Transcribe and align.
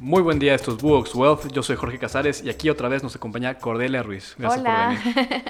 Muy 0.00 0.22
buen 0.22 0.38
día, 0.38 0.54
estos 0.54 0.80
Books 0.80 1.14
Wealth. 1.14 1.52
Yo 1.52 1.62
soy 1.62 1.76
Jorge 1.76 1.98
Casares 1.98 2.42
y 2.42 2.48
aquí 2.48 2.70
otra 2.70 2.88
vez 2.88 3.02
nos 3.02 3.14
acompaña 3.16 3.58
Cordelia 3.58 4.02
Ruiz. 4.02 4.34
Gracias 4.38 4.60
Hola, 4.62 4.98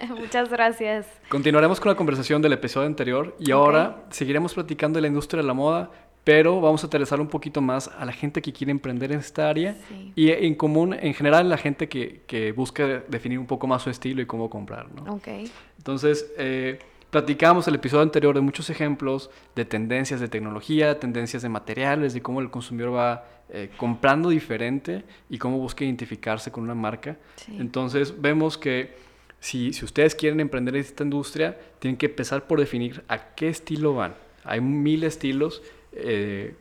muchas 0.20 0.50
gracias. 0.50 1.06
Continuaremos 1.28 1.78
con 1.78 1.90
la 1.90 1.94
conversación 1.94 2.42
del 2.42 2.54
episodio 2.54 2.88
anterior 2.88 3.36
y 3.38 3.52
ahora 3.52 4.02
seguiremos 4.10 4.52
platicando 4.52 4.96
de 4.96 5.02
la 5.02 5.06
industria 5.06 5.40
de 5.40 5.46
la 5.46 5.54
moda, 5.54 5.92
pero 6.24 6.60
vamos 6.60 6.82
a 6.82 6.88
interesar 6.88 7.20
un 7.20 7.28
poquito 7.28 7.60
más 7.60 7.86
a 7.96 8.04
la 8.04 8.10
gente 8.10 8.42
que 8.42 8.52
quiere 8.52 8.72
emprender 8.72 9.12
en 9.12 9.20
esta 9.20 9.48
área 9.48 9.76
y 10.16 10.30
en 10.30 10.56
común, 10.56 10.94
en 11.00 11.14
general, 11.14 11.48
la 11.48 11.56
gente 11.56 11.88
que, 11.88 12.22
que, 12.26 12.50
busca 12.50 13.04
definir 13.06 13.38
un 13.38 13.46
poco 13.46 13.68
más 13.68 13.82
su 13.82 13.90
estilo 13.90 14.20
y 14.20 14.26
cómo 14.26 14.50
comprar. 14.50 14.88
¿no? 14.92 15.14
Okay. 15.14 15.48
Entonces, 15.78 16.28
eh, 16.36 16.80
Platicamos 17.10 17.66
el 17.66 17.74
episodio 17.74 18.02
anterior 18.02 18.36
de 18.36 18.40
muchos 18.40 18.70
ejemplos 18.70 19.30
de 19.56 19.64
tendencias 19.64 20.20
de 20.20 20.28
tecnología, 20.28 21.00
tendencias 21.00 21.42
de 21.42 21.48
materiales, 21.48 22.14
de 22.14 22.22
cómo 22.22 22.40
el 22.40 22.50
consumidor 22.50 22.94
va 22.94 23.24
eh, 23.48 23.68
comprando 23.76 24.28
diferente 24.28 25.04
y 25.28 25.38
cómo 25.38 25.58
busca 25.58 25.84
identificarse 25.84 26.52
con 26.52 26.62
una 26.62 26.76
marca. 26.76 27.16
Entonces 27.58 28.20
vemos 28.20 28.56
que 28.56 28.96
si, 29.40 29.72
si 29.72 29.84
ustedes 29.84 30.14
quieren 30.14 30.38
emprender 30.38 30.76
en 30.76 30.82
esta 30.82 31.02
industria, 31.02 31.58
tienen 31.80 31.96
que 31.96 32.06
empezar 32.06 32.46
por 32.46 32.60
definir 32.60 33.02
a 33.08 33.34
qué 33.34 33.48
estilo 33.48 33.94
van. 33.94 34.14
Hay 34.44 34.60
mil 34.60 35.02
estilos. 35.02 35.62
Eh, 35.92 36.54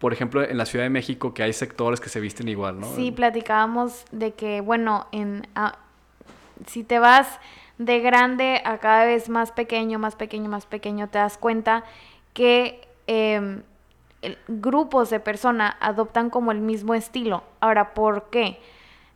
por 0.00 0.12
ejemplo, 0.12 0.42
en 0.42 0.58
la 0.58 0.66
Ciudad 0.66 0.84
de 0.84 0.90
México, 0.90 1.32
que 1.32 1.44
hay 1.44 1.52
sectores 1.52 2.00
que 2.00 2.08
se 2.08 2.18
visten 2.18 2.48
igual, 2.48 2.80
¿no? 2.80 2.94
Sí, 2.96 3.12
platicábamos 3.12 4.04
de 4.10 4.32
que, 4.32 4.60
bueno, 4.60 5.06
en, 5.12 5.46
ah, 5.54 5.78
si 6.66 6.82
te 6.82 6.98
vas 6.98 7.38
de 7.78 8.00
grande 8.00 8.62
a 8.64 8.78
cada 8.78 9.04
vez 9.04 9.28
más 9.28 9.52
pequeño, 9.52 9.98
más 9.98 10.16
pequeño, 10.16 10.48
más 10.48 10.66
pequeño, 10.66 11.08
te 11.08 11.18
das 11.18 11.38
cuenta 11.38 11.84
que 12.32 12.88
em, 13.06 13.62
grupos 14.48 15.10
de 15.10 15.20
personas 15.20 15.74
adoptan 15.80 16.30
como 16.30 16.52
el 16.52 16.60
mismo 16.60 16.94
estilo. 16.94 17.42
Ahora, 17.60 17.94
¿por 17.94 18.30
qué? 18.30 18.60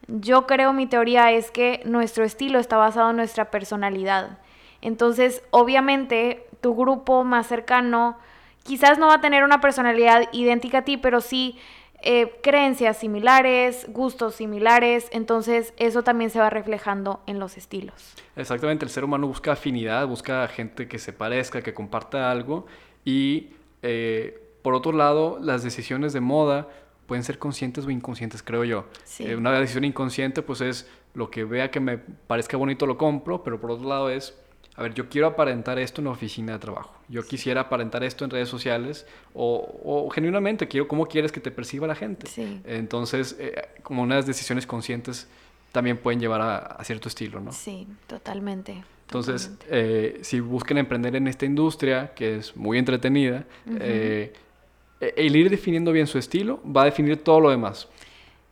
Yo 0.08 0.46
creo, 0.46 0.72
mi 0.72 0.86
teoría 0.86 1.30
es 1.32 1.50
que 1.50 1.82
nuestro 1.84 2.24
estilo 2.24 2.58
está 2.58 2.76
basado 2.76 3.10
en 3.10 3.16
nuestra 3.16 3.50
personalidad. 3.50 4.38
Entonces, 4.82 5.42
obviamente, 5.50 6.46
tu 6.60 6.74
grupo 6.74 7.24
más 7.24 7.46
cercano 7.46 8.16
quizás 8.62 8.98
no 8.98 9.08
va 9.08 9.14
a 9.14 9.20
tener 9.20 9.44
una 9.44 9.60
personalidad 9.60 10.28
idéntica 10.32 10.78
a 10.78 10.82
ti, 10.82 10.96
pero 10.96 11.20
sí 11.20 11.58
eh, 12.02 12.38
creencias 12.42 12.98
similares, 12.98 13.86
gustos 13.88 14.34
similares, 14.34 15.08
entonces 15.12 15.74
eso 15.76 16.02
también 16.02 16.30
se 16.30 16.38
va 16.38 16.50
reflejando 16.50 17.20
en 17.26 17.38
los 17.38 17.56
estilos. 17.56 18.14
Exactamente, 18.36 18.84
el 18.84 18.90
ser 18.90 19.04
humano 19.04 19.26
busca 19.26 19.52
afinidad, 19.52 20.06
busca 20.06 20.46
gente 20.48 20.88
que 20.88 20.98
se 20.98 21.12
parezca, 21.12 21.62
que 21.62 21.74
comparta 21.74 22.30
algo 22.30 22.66
y 23.04 23.50
eh, 23.82 24.40
por 24.62 24.74
otro 24.74 24.92
lado, 24.92 25.38
las 25.40 25.62
decisiones 25.62 26.12
de 26.12 26.20
moda 26.20 26.68
pueden 27.06 27.24
ser 27.24 27.38
conscientes 27.38 27.86
o 27.86 27.90
inconscientes, 27.90 28.42
creo 28.42 28.64
yo. 28.64 28.84
Eh, 29.18 29.34
una 29.34 29.52
decisión 29.52 29.84
inconsciente 29.84 30.42
pues 30.42 30.60
es 30.60 30.88
lo 31.14 31.30
que 31.30 31.44
vea 31.44 31.70
que 31.70 31.80
me 31.80 31.98
parezca 31.98 32.56
bonito 32.56 32.86
lo 32.86 32.96
compro, 32.96 33.42
pero 33.42 33.60
por 33.60 33.72
otro 33.72 33.88
lado 33.88 34.10
es 34.10 34.38
a 34.76 34.82
ver, 34.82 34.94
yo 34.94 35.08
quiero 35.08 35.26
aparentar 35.26 35.78
esto 35.78 36.00
en 36.00 36.06
la 36.06 36.12
oficina 36.12 36.52
de 36.52 36.58
trabajo. 36.58 36.94
Yo 37.08 37.22
quisiera 37.22 37.62
aparentar 37.62 38.04
esto 38.04 38.24
en 38.24 38.30
redes 38.30 38.48
sociales 38.48 39.06
o, 39.34 40.08
genuinamente 40.14 40.68
quiero, 40.68 40.88
¿cómo 40.88 41.06
quieres 41.06 41.32
que 41.32 41.40
te 41.40 41.50
perciba 41.50 41.86
la 41.86 41.94
gente? 41.94 42.26
Entonces, 42.64 43.36
eh, 43.38 43.68
como 43.82 44.02
unas 44.02 44.26
decisiones 44.26 44.66
conscientes 44.66 45.28
también 45.72 45.98
pueden 45.98 46.20
llevar 46.20 46.41
a, 46.41 46.84
cierto 46.84 47.08
estilo, 47.08 47.41
¿no? 47.41 47.52
Sí, 47.52 47.86
totalmente. 48.06 48.82
Entonces, 49.06 49.50
eh, 49.68 50.20
si 50.22 50.38
buscan 50.38 50.78
emprender 50.78 51.16
en 51.16 51.26
esta 51.26 51.44
industria, 51.44 52.12
que 52.14 52.36
es 52.36 52.56
muy 52.56 52.78
entretenida, 52.78 53.44
eh, 53.80 54.32
el 55.00 55.34
ir 55.34 55.50
definiendo 55.50 55.91
bien 55.91 56.06
su 56.06 56.18
estilo 56.18 56.60
va 56.64 56.82
a 56.82 56.84
definir 56.84 57.22
todo 57.22 57.41
lo 57.41 57.50
demás. 57.50 57.88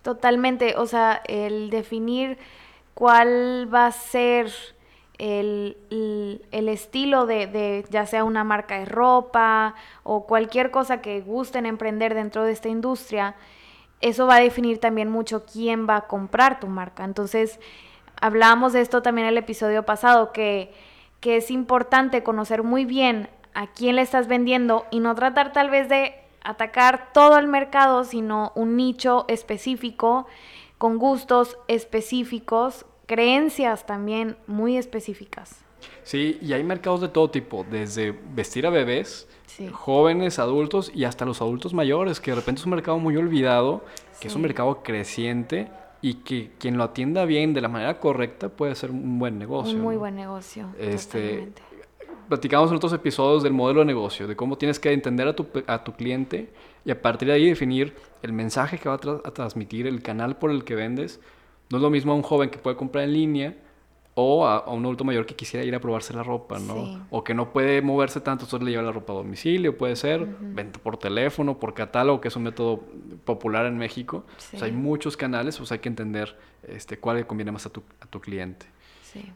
Totalmente, 0.02 0.74
o 0.76 0.86
sea, 0.86 1.22
el 1.26 1.70
definir 1.70 2.38
cuál 2.94 3.72
va 3.72 3.86
a 3.86 3.92
ser 3.92 4.50
el, 5.18 5.76
estilo 6.50 7.26
de, 7.26 7.84
ya 7.90 8.06
sea 8.06 8.24
una 8.24 8.44
marca 8.44 8.78
de 8.78 8.84
ropa 8.84 9.74
o 10.04 10.26
cualquier 10.26 10.70
cosa 10.70 11.00
que 11.00 11.20
gusten 11.20 11.66
emprender 11.66 12.14
dentro 12.14 12.44
de 12.44 12.52
esta 12.52 12.68
industria, 12.68 13.34
eso 14.00 14.26
va 14.26 14.36
a 14.36 14.40
definir 14.40 14.78
también 14.78 15.10
mucho 15.10 15.44
quién 15.44 15.88
va 15.88 15.96
a 15.96 16.06
comprar 16.06 16.60
tu 16.60 16.68
marca. 16.68 17.04
Entonces, 17.04 17.58
hablábamos 18.20 18.72
de 18.72 18.80
esto 18.80 19.02
también 19.02 19.26
en 19.26 19.32
el 19.32 19.38
episodio 19.38 19.84
pasado, 19.84 20.32
que, 20.32 20.72
que 21.20 21.36
es 21.36 21.50
importante 21.50 22.22
conocer 22.22 22.62
muy 22.62 22.84
bien 22.84 23.28
a 23.54 23.66
quién 23.66 23.96
le 23.96 24.02
estás 24.02 24.28
vendiendo 24.28 24.86
y 24.92 25.00
no 25.00 25.16
tratar 25.16 25.52
tal 25.52 25.68
vez 25.68 25.88
de 25.88 26.14
atacar 26.44 27.12
todo 27.12 27.38
el 27.38 27.48
mercado, 27.48 28.04
sino 28.04 28.52
un 28.54 28.76
nicho 28.76 29.24
específico, 29.26 30.26
con 30.78 30.98
gustos 30.98 31.58
específicos, 31.66 32.86
creencias 33.08 33.86
también 33.86 34.36
muy 34.46 34.76
específicas. 34.76 35.64
Sí, 36.04 36.38
y 36.40 36.52
hay 36.52 36.62
mercados 36.62 37.00
de 37.00 37.08
todo 37.08 37.30
tipo, 37.30 37.64
desde 37.68 38.12
vestir 38.34 38.66
a 38.66 38.70
bebés, 38.70 39.26
jóvenes, 39.72 40.38
adultos 40.38 40.92
y 40.94 41.04
hasta 41.04 41.24
los 41.24 41.40
adultos 41.40 41.74
mayores, 41.74 42.20
que 42.20 42.30
de 42.30 42.36
repente 42.36 42.60
es 42.60 42.66
un 42.66 42.72
mercado 42.72 42.98
muy 42.98 43.16
olvidado, 43.16 43.82
que 44.20 44.28
es 44.28 44.34
un 44.34 44.42
mercado 44.42 44.82
creciente 44.82 45.68
y 46.00 46.14
que 46.14 46.52
quien 46.58 46.76
lo 46.76 46.84
atienda 46.84 47.24
bien 47.24 47.54
de 47.54 47.60
la 47.60 47.68
manera 47.68 47.98
correcta 47.98 48.50
puede 48.50 48.74
ser 48.74 48.90
un 48.90 49.18
buen 49.18 49.38
negocio. 49.38 49.74
Un 49.74 49.82
muy 49.82 49.96
buen 49.96 50.14
negocio. 50.14 50.68
Este, 50.78 51.48
platicamos 52.28 52.70
en 52.70 52.76
otros 52.76 52.92
episodios 52.92 53.42
del 53.42 53.52
modelo 53.52 53.80
de 53.80 53.86
negocio, 53.86 54.26
de 54.26 54.36
cómo 54.36 54.58
tienes 54.58 54.78
que 54.78 54.92
entender 54.92 55.26
a 55.28 55.34
tu, 55.34 55.46
a 55.66 55.82
tu 55.82 55.94
cliente 55.94 56.50
y 56.84 56.90
a 56.90 57.00
partir 57.00 57.28
de 57.28 57.34
ahí 57.34 57.48
definir 57.48 57.94
el 58.22 58.32
mensaje 58.32 58.78
que 58.78 58.88
va 58.88 58.94
a 58.96 59.30
transmitir, 59.30 59.86
el 59.86 60.02
canal 60.02 60.36
por 60.36 60.50
el 60.50 60.64
que 60.64 60.74
vendes 60.74 61.20
no 61.70 61.78
es 61.78 61.82
lo 61.82 61.90
mismo 61.90 62.12
a 62.12 62.14
un 62.14 62.22
joven 62.22 62.50
que 62.50 62.58
puede 62.58 62.76
comprar 62.76 63.04
en 63.04 63.12
línea 63.12 63.54
o 64.14 64.46
a, 64.46 64.68
un 64.70 64.84
adulto 64.84 65.04
mayor 65.04 65.26
que 65.26 65.36
quisiera 65.36 65.64
ir 65.64 65.74
a 65.76 65.80
probarse 65.80 66.12
la 66.12 66.24
ropa, 66.24 66.58
¿no? 66.58 67.06
O 67.10 67.22
que 67.22 67.34
no 67.34 67.52
puede 67.52 67.80
moverse 67.82 68.20
tanto, 68.20 68.46
entonces 68.46 68.64
le 68.64 68.72
lleva 68.72 68.82
la 68.82 68.90
ropa 68.90 69.12
a 69.12 69.16
domicilio, 69.16 69.78
puede 69.78 69.94
ser, 69.94 70.26
venta 70.26 70.80
por 70.80 70.96
teléfono, 70.96 71.58
por 71.58 71.72
catálogo, 71.72 72.20
que 72.20 72.26
es 72.26 72.34
un 72.34 72.42
método 72.42 72.82
popular 73.24 73.66
en 73.66 73.78
México. 73.78 74.24
hay 74.60 74.72
muchos 74.72 75.16
canales, 75.16 75.56
pues 75.58 75.70
hay 75.70 75.78
que 75.78 75.88
entender 75.88 76.36
este, 76.66 76.98
cuál 76.98 77.18
le 77.18 77.26
conviene 77.28 77.52
más 77.52 77.66
a 77.66 77.70
tu, 77.70 77.84
a 78.00 78.06
tu 78.06 78.20
cliente. 78.20 78.66
Sí. 79.04 79.32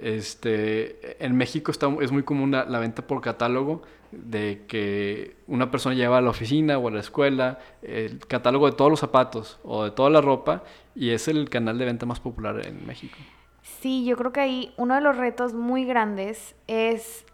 Este, 0.00 1.24
en 1.24 1.36
México 1.36 1.70
está, 1.70 1.88
es 2.00 2.10
muy 2.10 2.22
común 2.22 2.50
la, 2.50 2.78
venta 2.78 3.06
por 3.06 3.20
catálogo, 3.20 3.82
de 4.10 4.64
que 4.68 5.36
una 5.46 5.70
persona 5.70 5.94
lleva 5.94 6.18
a 6.18 6.20
la 6.20 6.30
oficina 6.30 6.76
o 6.76 6.88
a 6.88 6.90
la 6.90 7.00
escuela 7.00 7.58
el 7.80 8.18
catálogo 8.26 8.66
de 8.66 8.76
todos 8.76 8.90
los 8.90 9.00
zapatos 9.00 9.58
o 9.64 9.84
de 9.84 9.90
toda 9.90 10.10
la 10.10 10.20
ropa 10.20 10.64
y 10.94 11.10
es 11.10 11.28
el 11.28 11.48
canal 11.48 11.78
de 11.78 11.86
venta 11.86 12.04
más 12.04 12.20
popular 12.20 12.66
en 12.66 12.86
México. 12.86 13.16
Sí, 13.62 14.04
yo 14.04 14.16
creo 14.16 14.32
que 14.32 14.40
ahí 14.40 14.74
uno 14.76 14.94
de 14.96 15.00
los 15.00 15.16
retos 15.16 15.54
muy 15.54 15.84
grandes 15.84 16.54
es 16.66 17.24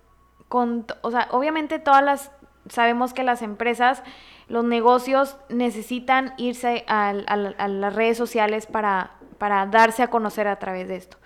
con, 0.48 0.86
o 1.02 1.10
sea, 1.10 1.28
obviamente 1.32 1.78
todas 1.78 2.04
las, 2.04 2.30
sabemos 2.68 3.12
que 3.12 3.24
las 3.24 3.42
empresas, 3.42 4.02
los 4.46 4.64
negocios 4.64 5.36
necesitan 5.48 6.34
irse 6.36 6.84
a, 6.86 7.08
a 7.08 7.68
las 7.68 7.94
redes 7.94 8.16
sociales 8.16 8.66
para, 8.66 9.16
para 9.38 9.66
darse 9.66 10.02
a 10.02 10.10
conocer 10.10 10.46
a 10.48 10.58
través 10.58 10.86
de 10.88 10.96
esto. 10.96 11.16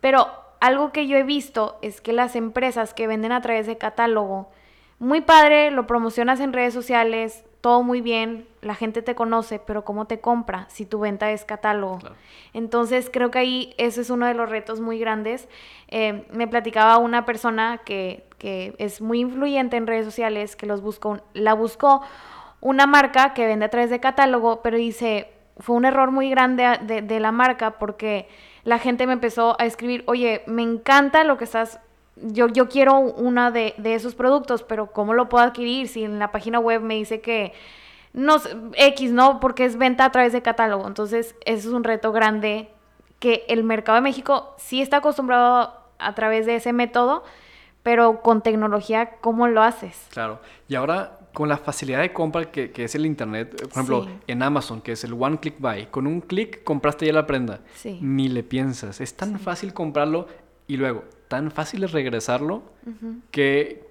Pero 0.00 0.45
algo 0.66 0.92
que 0.92 1.06
yo 1.06 1.16
he 1.16 1.22
visto 1.22 1.78
es 1.82 2.00
que 2.00 2.12
las 2.12 2.36
empresas 2.36 2.94
que 2.94 3.06
venden 3.06 3.32
a 3.32 3.40
través 3.40 3.66
de 3.66 3.78
catálogo, 3.78 4.50
muy 4.98 5.20
padre, 5.20 5.70
lo 5.70 5.86
promocionas 5.86 6.40
en 6.40 6.52
redes 6.52 6.72
sociales, 6.72 7.44
todo 7.60 7.82
muy 7.82 8.00
bien, 8.00 8.46
la 8.62 8.74
gente 8.74 9.02
te 9.02 9.14
conoce, 9.14 9.58
pero 9.58 9.84
¿cómo 9.84 10.06
te 10.06 10.20
compra 10.20 10.66
si 10.68 10.86
tu 10.86 11.00
venta 11.00 11.30
es 11.32 11.44
catálogo? 11.44 11.98
Entonces 12.52 13.10
creo 13.12 13.30
que 13.30 13.38
ahí 13.38 13.74
ese 13.76 14.02
es 14.02 14.10
uno 14.10 14.26
de 14.26 14.34
los 14.34 14.48
retos 14.48 14.80
muy 14.80 14.98
grandes. 14.98 15.48
Eh, 15.88 16.26
me 16.32 16.46
platicaba 16.46 16.98
una 16.98 17.24
persona 17.24 17.78
que, 17.84 18.24
es 18.38 19.00
muy 19.00 19.20
influyente 19.20 19.76
en 19.76 19.88
redes 19.88 20.04
sociales, 20.04 20.54
que 20.54 20.66
los 20.66 20.80
buscó, 20.80 21.20
la 21.34 21.54
buscó 21.54 22.02
una 22.60 22.86
marca 22.86 23.34
que 23.34 23.46
vende 23.46 23.64
a 23.64 23.70
través 23.70 23.90
de 23.90 23.98
catálogo, 23.98 24.62
pero 24.62 24.76
dice, 24.76 25.32
fue 25.58 25.74
un 25.74 25.84
error 25.84 26.12
muy 26.12 26.30
grande 26.30 26.78
de, 26.82 27.02
de 27.02 27.18
la 27.18 27.32
marca 27.32 27.78
porque 27.78 28.28
la 28.66 28.80
gente 28.80 29.06
me 29.06 29.12
empezó 29.12 29.56
a 29.60 29.64
escribir, 29.64 30.02
oye, 30.06 30.42
me 30.46 30.62
encanta 30.62 31.22
lo 31.22 31.38
que 31.38 31.44
estás, 31.44 31.78
yo, 32.16 32.48
yo 32.48 32.68
quiero 32.68 32.98
una 32.98 33.52
de, 33.52 33.74
esos 33.84 34.16
productos, 34.16 34.64
pero 34.64 34.90
¿cómo 34.90 35.14
lo 35.14 35.28
puedo 35.28 35.44
adquirir 35.44 35.86
si 35.86 36.02
en 36.02 36.18
la 36.18 36.32
página 36.32 36.58
web 36.58 36.82
me 36.82 36.94
dice 36.94 37.20
que 37.20 37.52
no 38.12 38.38
X, 38.74 39.12
¿no? 39.12 39.38
Porque 39.38 39.64
es 39.64 39.78
venta 39.78 40.04
a 40.04 40.10
través 40.10 40.32
de 40.32 40.42
catálogo. 40.42 40.88
Entonces, 40.88 41.36
eso 41.44 41.68
es 41.68 41.74
un 41.74 41.84
reto 41.84 42.10
grande 42.10 42.68
que 43.20 43.44
el 43.48 43.62
mercado 43.62 43.96
de 43.96 44.02
México 44.02 44.56
sí 44.58 44.82
está 44.82 44.96
acostumbrado 44.96 45.72
a 46.00 46.14
través 46.16 46.44
de 46.44 46.56
ese 46.56 46.72
método, 46.72 47.22
pero 47.84 48.20
con 48.20 48.42
tecnología, 48.42 49.12
¿cómo 49.20 49.46
lo 49.46 49.62
haces? 49.62 50.08
Claro. 50.10 50.40
Y 50.66 50.74
ahora 50.74 51.15
con 51.36 51.50
la 51.50 51.58
facilidad 51.58 52.00
de 52.00 52.14
compra 52.14 52.50
que, 52.50 52.72
es 52.74 52.94
el 52.94 53.04
Internet, 53.04 53.60
por 53.60 53.70
ejemplo, 53.70 54.06
en 54.26 54.42
Amazon, 54.42 54.80
que 54.80 54.92
es 54.92 55.04
el 55.04 55.12
One 55.12 55.38
Click 55.38 55.56
Buy, 55.58 55.88
con 55.90 56.06
un 56.06 56.22
clic 56.22 56.64
compraste 56.64 57.04
ya 57.04 57.12
la 57.12 57.26
prenda. 57.26 57.60
Ni 58.00 58.28
le 58.28 58.42
piensas. 58.42 59.02
Es 59.02 59.12
tan 59.18 59.38
fácil 59.38 59.74
comprarlo 59.74 60.28
y 60.66 60.78
luego 60.78 61.04
tan 61.28 61.50
fácil 61.50 61.84
es 61.84 61.92
regresarlo 61.92 62.62
que 63.30 63.84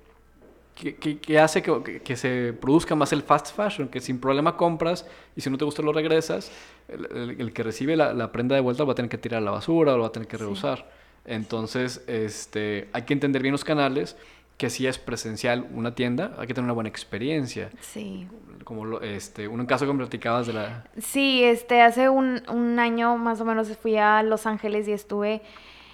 que, 0.74 1.40
hace 1.40 1.62
que, 1.62 2.16
se 2.16 2.52
produzca 2.60 2.96
más 2.96 3.14
el 3.14 3.22
fast 3.22 3.56
fashion, 3.56 3.90
que 3.90 4.02
sin 4.02 4.20
problema 4.20 4.58
compras 4.58 5.06
y 5.36 5.42
si 5.42 5.52
no 5.52 5.60
te 5.60 5.66
gusta 5.66 5.84
lo 5.84 5.94
regresas, 5.94 6.52
el, 6.88 7.54
que 7.54 7.62
recibe 7.62 7.96
la, 7.96 8.32
prenda 8.32 8.56
de 8.56 8.62
vuelta 8.62 8.82
lo 8.82 8.88
va 8.88 8.94
a 8.94 8.96
tener 8.96 9.10
que 9.10 9.20
tirar 9.20 9.44
a 9.44 9.46
la 9.46 9.52
basura 9.52 9.94
o 9.94 9.98
lo 9.98 10.02
va 10.02 10.08
a 10.08 10.12
tener 10.12 10.28
que 10.28 10.38
reusar. 10.38 10.90
Entonces, 11.26 12.04
este, 12.08 12.90
hay 12.92 13.04
que 13.04 13.14
entender 13.14 13.44
bien 13.44 13.52
los 13.52 13.64
canales, 13.64 14.18
que 14.58 14.70
si 14.70 14.88
es 14.88 14.98
presencial 14.98 15.68
una 15.74 15.96
tienda, 15.96 16.34
hay 16.38 16.48
que 16.48 16.54
tener 16.54 16.66
una 16.66 16.74
buena 16.74 16.90
experiencia. 16.90 17.70
Sí. 17.82 18.28
Como 18.64 19.00
este, 19.02 19.48
un 19.48 19.66
caso 19.66 19.86
que 19.86 19.94
me 19.94 20.00
platicabas 20.00 20.48
de 20.48 20.54
la... 20.54 20.86
Sí, 20.98 21.44
este, 21.44 21.82
hace 21.82 22.10
un, 22.10 22.42
un 22.50 22.80
año 22.80 23.18
más 23.18 23.42
o 23.42 23.46
menos 23.46 23.68
fui 23.78 23.98
a 23.98 24.24
Los 24.24 24.46
Ángeles 24.46 24.88
y 24.88 24.94
estuve 24.94 25.42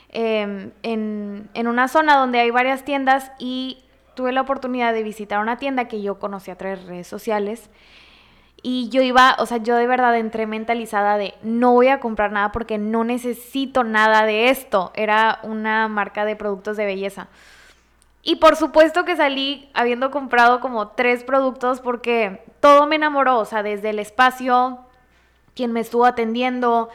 em, 0.09 0.71
en, 0.83 1.49
en 1.53 1.67
una 1.67 1.87
zona 1.87 2.17
donde 2.17 2.39
hay 2.39 2.51
varias 2.51 2.85
tiendas 2.85 3.31
y 3.39 3.83
tuve 4.13 4.31
la 4.31 4.41
oportunidad 4.41 4.93
de 4.93 5.03
visitar 5.03 5.39
una 5.39 5.57
tienda 5.57 5.87
que 5.87 6.01
yo 6.01 6.19
conocí 6.19 6.51
a 6.51 6.57
través 6.57 6.81
de 6.81 6.89
redes 6.89 7.07
sociales. 7.07 7.69
Y 8.63 8.89
yo 8.89 9.01
iba, 9.01 9.35
o 9.39 9.47
sea, 9.47 9.57
yo 9.57 9.75
de 9.75 9.87
verdad 9.87 10.15
entré 10.15 10.45
mentalizada 10.45 11.17
de 11.17 11.33
no 11.41 11.73
voy 11.73 11.87
a 11.87 11.99
comprar 11.99 12.31
nada 12.31 12.51
porque 12.51 12.77
no 12.77 13.03
necesito 13.03 13.83
nada 13.83 14.23
de 14.23 14.49
esto. 14.49 14.91
Era 14.93 15.39
una 15.41 15.87
marca 15.87 16.25
de 16.25 16.35
productos 16.35 16.77
de 16.77 16.85
belleza. 16.85 17.27
Y 18.23 18.35
por 18.35 18.55
supuesto 18.55 19.03
que 19.03 19.15
salí 19.15 19.69
habiendo 19.73 20.11
comprado 20.11 20.59
como 20.59 20.89
tres 20.89 21.23
productos 21.23 21.81
porque 21.81 22.43
todo 22.59 22.85
me 22.85 22.95
enamoró, 22.97 23.39
o 23.39 23.45
sea, 23.45 23.63
desde 23.63 23.89
el 23.89 23.99
espacio, 23.99 24.79
quien 25.55 25.73
me 25.73 25.79
estuvo 25.79 26.05
atendiendo, 26.05 26.89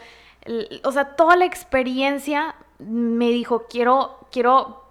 o 0.83 0.91
sea, 0.91 1.15
toda 1.15 1.35
la 1.35 1.45
experiencia 1.45 2.55
me 2.79 3.29
dijo, 3.29 3.65
quiero, 3.69 4.19
quiero 4.31 4.87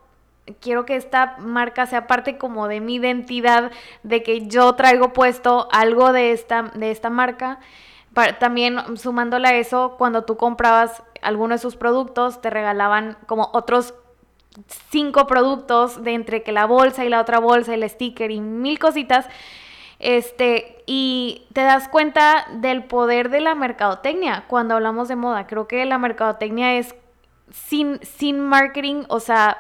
quiero 0.61 0.87
que 0.87 0.97
esta 0.97 1.37
marca 1.39 1.87
sea 1.87 2.07
parte 2.07 2.39
como 2.39 2.69
de 2.69 2.81
mi 2.81 2.97
identidad, 2.97 3.73
de 4.03 4.23
que 4.23 4.47
yo 4.47 4.75
traigo 4.75 5.13
puesto 5.13 5.69
algo 5.73 6.13
de 6.13 6.33
esta, 6.33 6.63
de 6.75 6.91
esta 6.91 7.11
marca. 7.11 7.59
también 8.39 8.97
sumándole 8.97 9.49
a 9.49 9.57
eso, 9.57 9.97
cuando 9.99 10.25
tú 10.25 10.37
comprabas 10.37 11.03
alguno 11.23 11.55
de 11.55 11.59
sus 11.59 11.77
productos, 11.77 12.41
te 12.41 12.51
regalaban 12.51 13.19
como 13.27 13.51
otros 13.53 13.95
cinco 14.91 15.27
productos 15.27 16.03
de 16.03 16.15
entre 16.15 16.43
que 16.43 16.53
la 16.53 16.67
bolsa 16.67 17.05
y 17.05 17.09
la 17.09 17.21
otra 17.21 17.39
bolsa, 17.39 17.75
el 17.75 17.89
sticker 17.89 18.31
y 18.31 18.41
mil 18.41 18.79
cositas. 18.79 19.27
Este, 19.99 20.83
y 20.87 21.47
te 21.53 21.63
das 21.63 21.89
cuenta 21.89 22.47
del 22.53 22.85
poder 22.85 23.31
de 23.31 23.41
la 23.41 23.55
mercadotecnia 23.55 24.45
cuando 24.47 24.75
hablamos 24.75 25.09
de 25.09 25.17
moda. 25.17 25.47
Creo 25.47 25.67
que 25.67 25.85
la 25.87 25.99
mercadotecnia 25.99 26.75
es 26.77 26.95
sin, 27.51 27.99
sin 28.03 28.41
marketing, 28.41 29.05
o 29.09 29.21
sea, 29.21 29.57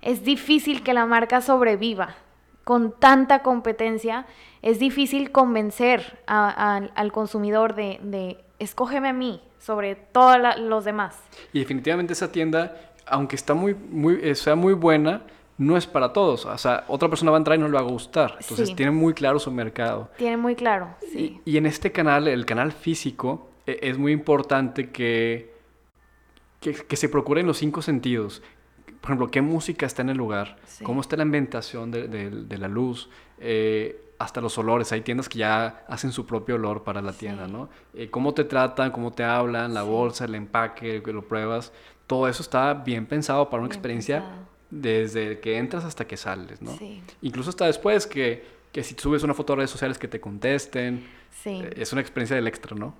es 0.00 0.24
difícil 0.24 0.82
que 0.82 0.94
la 0.94 1.06
marca 1.06 1.40
sobreviva. 1.40 2.14
Con 2.64 2.92
tanta 2.92 3.42
competencia, 3.42 4.26
es 4.62 4.78
difícil 4.78 5.32
convencer 5.32 6.20
al 6.26 7.12
consumidor 7.12 7.74
de, 7.74 8.44
escógeme 8.58 9.08
a 9.08 9.12
mí 9.12 9.40
sobre 9.58 9.94
todos 9.94 10.36
los 10.58 10.84
demás. 10.84 11.18
Y 11.52 11.60
definitivamente 11.60 12.12
esa 12.12 12.30
tienda, 12.30 12.76
aunque 13.10 13.36
está 13.36 13.54
muy, 13.54 13.74
muy, 13.74 14.18
eh, 14.22 14.34
sea 14.34 14.54
muy 14.54 14.74
buena, 14.74 15.22
no 15.56 15.76
es 15.76 15.86
para 15.86 16.12
todos. 16.12 16.46
O 16.46 16.58
sea, 16.58 16.84
otra 16.88 17.08
persona 17.08 17.30
va 17.30 17.36
a 17.36 17.40
entrar 17.40 17.58
y 17.58 17.60
no 17.60 17.68
le 17.68 17.74
va 17.74 17.80
a 17.80 17.84
gustar. 17.84 18.36
Entonces, 18.40 18.74
tiene 18.74 18.92
muy 18.92 19.14
claro 19.14 19.38
su 19.38 19.50
mercado. 19.50 20.10
Tiene 20.16 20.36
muy 20.36 20.54
claro, 20.54 20.94
sí. 21.12 21.40
Y, 21.44 21.56
en 21.56 21.66
este 21.66 21.92
canal, 21.92 22.28
el 22.28 22.46
canal 22.46 22.72
físico, 22.72 23.50
e, 23.66 23.78
es 23.82 23.98
muy 23.98 24.12
importante 24.12 24.90
que, 24.90 25.52
que, 26.60 26.74
que, 26.74 26.96
se 26.96 27.08
procuren 27.08 27.46
los 27.46 27.58
cinco 27.58 27.82
sentidos 27.82 28.42
por 29.00 29.10
ejemplo, 29.10 29.30
qué 29.30 29.42
música 29.42 29.86
está 29.86 30.02
en 30.02 30.10
el 30.10 30.16
lugar, 30.16 30.56
cómo 30.82 31.00
está 31.00 31.16
la 31.16 31.22
ambientación 31.22 31.90
de, 31.90 32.58
la 32.58 32.68
luz, 32.68 33.08
eh, 33.38 34.14
hasta 34.18 34.40
los 34.40 34.58
olores. 34.58 34.90
Hay 34.92 35.02
tiendas 35.02 35.28
que 35.28 35.38
ya 35.38 35.84
hacen 35.88 36.12
su 36.12 36.26
propio 36.26 36.56
olor 36.56 36.82
para 36.82 37.00
la 37.00 37.12
tienda, 37.12 37.46
¿no? 37.46 37.68
Eh, 37.94 38.10
cómo 38.10 38.34
te 38.34 38.44
tratan, 38.44 38.90
cómo 38.90 39.12
te 39.12 39.22
hablan, 39.22 39.72
la 39.72 39.82
bolsa, 39.82 40.24
el 40.24 40.34
empaque, 40.34 41.02
que 41.02 41.12
lo 41.12 41.22
pruebas. 41.22 41.72
Todo 42.08 42.26
eso 42.26 42.42
está 42.42 42.74
bien 42.74 43.06
pensado 43.06 43.48
para 43.48 43.62
una 43.62 43.68
experiencia 43.68 44.24
desde 44.70 45.38
que 45.38 45.58
entras 45.58 45.84
hasta 45.84 46.06
que 46.06 46.16
sales, 46.16 46.60
¿no? 46.60 46.76
Incluso 47.22 47.50
hasta 47.50 47.66
después 47.66 48.06
que, 48.06 48.44
que 48.72 48.82
si 48.82 48.96
subes 48.98 49.22
una 49.22 49.34
foto 49.34 49.52
a 49.52 49.56
redes 49.56 49.70
sociales 49.70 49.98
que 49.98 50.08
te 50.08 50.20
contesten. 50.20 51.06
Eh, 51.44 51.74
es 51.76 51.92
una 51.92 52.00
experiencia 52.00 52.34
del 52.34 52.48
extra, 52.48 52.76
¿no? 52.76 52.94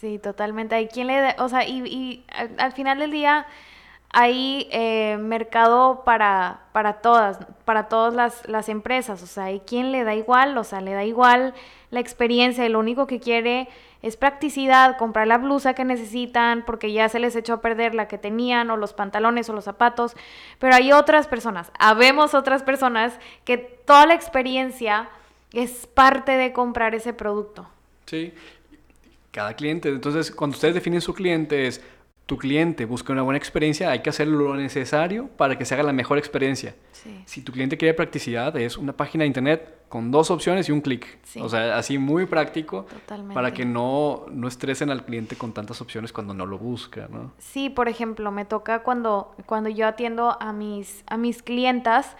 Sí, 0.00 0.18
totalmente. 0.18 0.74
Hay 0.74 0.88
quien 0.88 1.08
le... 1.08 1.34
o 1.38 1.48
sea, 1.48 1.66
y, 1.66 2.24
al 2.58 2.72
final 2.72 2.98
del 2.98 3.10
día 3.10 3.46
hay 4.10 4.68
eh, 4.70 5.16
mercado 5.20 6.02
para, 6.04 6.62
para 6.72 6.94
todas, 6.94 7.38
para 7.64 7.88
todas 7.88 8.14
las, 8.14 8.48
las, 8.48 8.68
empresas. 8.68 9.22
O 9.22 9.26
sea, 9.26 9.44
hay 9.44 9.60
quien 9.60 9.90
le 9.90 10.04
da 10.04 10.14
igual, 10.14 10.56
o 10.58 10.64
sea, 10.64 10.80
le 10.80 10.92
da 10.92 11.04
igual 11.04 11.54
la 11.90 12.00
experiencia 12.00 12.64
y 12.66 12.68
lo 12.68 12.78
único 12.78 13.06
que 13.06 13.20
quiere 13.20 13.68
es 14.02 14.16
practicidad, 14.16 14.98
comprar 14.98 15.26
la 15.26 15.38
blusa 15.38 15.74
que 15.74 15.84
necesitan 15.84 16.64
porque 16.66 16.92
ya 16.92 17.08
se 17.08 17.20
les 17.20 17.36
echó 17.36 17.54
a 17.54 17.60
perder 17.60 17.94
la 17.94 18.08
que 18.08 18.18
tenían 18.18 18.70
o 18.70 18.76
los 18.76 18.92
pantalones 18.92 19.48
o 19.48 19.52
los 19.52 19.64
zapatos. 19.64 20.14
Pero 20.58 20.74
hay 20.74 20.92
otras 20.92 21.28
personas, 21.28 21.70
habemos 21.78 22.34
otras 22.34 22.62
personas 22.62 23.18
que 23.44 23.58
toda 23.58 24.06
la 24.06 24.14
experiencia 24.14 25.08
es 25.52 25.86
parte 25.86 26.32
de 26.32 26.52
comprar 26.52 26.94
ese 26.94 27.12
producto. 27.12 27.68
Sí, 28.06 28.34
cada 29.30 29.54
cliente. 29.54 29.88
Entonces, 29.88 30.30
cuando 30.30 30.54
ustedes 30.54 30.74
definen 30.74 31.00
su 31.00 31.14
cliente 31.14 31.66
es 31.66 31.82
tu 32.26 32.38
cliente 32.38 32.84
busca 32.84 33.12
una 33.12 33.22
buena 33.22 33.38
experiencia, 33.38 33.90
hay 33.90 34.00
que 34.00 34.10
hacer 34.10 34.28
lo 34.28 34.54
necesario 34.54 35.28
para 35.36 35.58
que 35.58 35.64
se 35.64 35.74
haga 35.74 35.82
la 35.82 35.92
mejor 35.92 36.18
experiencia. 36.18 36.74
Si 37.24 37.42
tu 37.42 37.50
cliente 37.50 37.76
quiere 37.76 37.94
practicidad, 37.94 38.56
es 38.56 38.78
una 38.78 38.92
página 38.92 39.22
de 39.22 39.26
internet 39.26 39.82
con 39.88 40.12
dos 40.12 40.30
opciones 40.30 40.68
y 40.68 40.72
un 40.72 40.80
clic. 40.80 41.18
O 41.40 41.48
sea, 41.48 41.76
así 41.76 41.98
muy 41.98 42.26
práctico 42.26 42.86
para 43.34 43.52
que 43.52 43.64
no, 43.64 44.26
no 44.30 44.46
estresen 44.46 44.88
al 44.90 45.04
cliente 45.04 45.36
con 45.36 45.52
tantas 45.52 45.80
opciones 45.80 46.12
cuando 46.12 46.32
no 46.32 46.46
lo 46.46 46.58
busca, 46.58 47.08
¿no? 47.10 47.32
Sí, 47.38 47.70
por 47.70 47.88
ejemplo, 47.88 48.30
me 48.30 48.44
toca 48.44 48.84
cuando, 48.84 49.34
cuando 49.46 49.68
yo 49.68 49.88
atiendo 49.88 50.36
a 50.40 50.52
mis, 50.52 51.02
a 51.08 51.16
mis 51.16 51.42
clientas, 51.42 52.16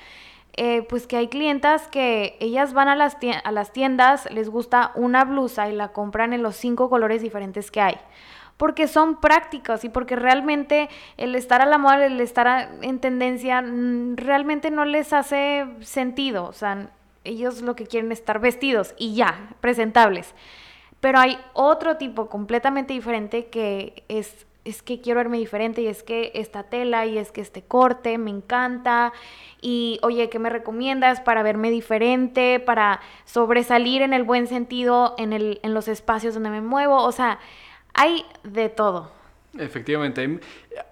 eh, 0.54 0.82
pues 0.82 1.06
que 1.06 1.16
hay 1.16 1.28
clientas 1.28 1.86
que 1.86 2.36
ellas 2.40 2.74
van 2.74 2.88
a 2.88 2.96
las, 2.96 3.16
a 3.44 3.52
las 3.52 3.72
tiendas, 3.72 4.30
les 4.32 4.50
gusta 4.50 4.90
una 4.96 5.24
blusa 5.24 5.70
y 5.70 5.76
la 5.76 5.92
compran 5.92 6.32
en 6.32 6.42
los 6.42 6.56
cinco 6.56 6.90
colores 6.90 7.22
diferentes 7.22 7.70
que 7.70 7.80
hay 7.80 7.96
porque 8.56 8.88
son 8.88 9.20
prácticos 9.20 9.84
y 9.84 9.88
porque 9.88 10.16
realmente 10.16 10.88
el 11.16 11.34
estar 11.34 11.60
a 11.62 11.66
la 11.66 11.78
moda, 11.78 12.06
el 12.06 12.20
estar 12.20 12.70
en 12.80 13.00
tendencia, 13.00 13.62
mm, 13.62 14.16
realmente 14.16 14.70
no 14.70 14.84
les 14.84 15.12
hace 15.12 15.66
sentido. 15.80 16.44
O 16.44 16.52
sea, 16.52 16.90
ellos 17.24 17.62
lo 17.62 17.76
que 17.76 17.86
quieren 17.86 18.12
es 18.12 18.20
estar 18.20 18.40
vestidos 18.40 18.94
y 18.98 19.14
ya, 19.14 19.50
presentables. 19.60 20.34
Pero 21.00 21.18
hay 21.18 21.38
otro 21.52 21.96
tipo 21.96 22.28
completamente 22.28 22.92
diferente 22.92 23.46
que 23.46 24.04
es, 24.08 24.46
es 24.64 24.82
que 24.82 25.00
quiero 25.00 25.18
verme 25.18 25.38
diferente 25.38 25.82
y 25.82 25.88
es 25.88 26.04
que 26.04 26.30
esta 26.34 26.62
tela 26.62 27.06
y 27.06 27.18
es 27.18 27.32
que 27.32 27.40
este 27.40 27.62
corte 27.62 28.18
me 28.18 28.30
encanta 28.30 29.12
y 29.60 29.98
oye, 30.02 30.28
¿qué 30.28 30.38
me 30.38 30.50
recomiendas 30.50 31.20
para 31.20 31.42
verme 31.42 31.70
diferente, 31.70 32.60
para 32.60 33.00
sobresalir 33.24 34.02
en 34.02 34.12
el 34.12 34.22
buen 34.22 34.46
sentido 34.46 35.16
en, 35.18 35.32
el, 35.32 35.58
en 35.64 35.74
los 35.74 35.88
espacios 35.88 36.34
donde 36.34 36.50
me 36.50 36.60
muevo? 36.60 37.02
O 37.02 37.10
sea, 37.10 37.40
hay 37.94 38.24
de 38.42 38.68
todo. 38.68 39.10
Efectivamente, 39.58 40.40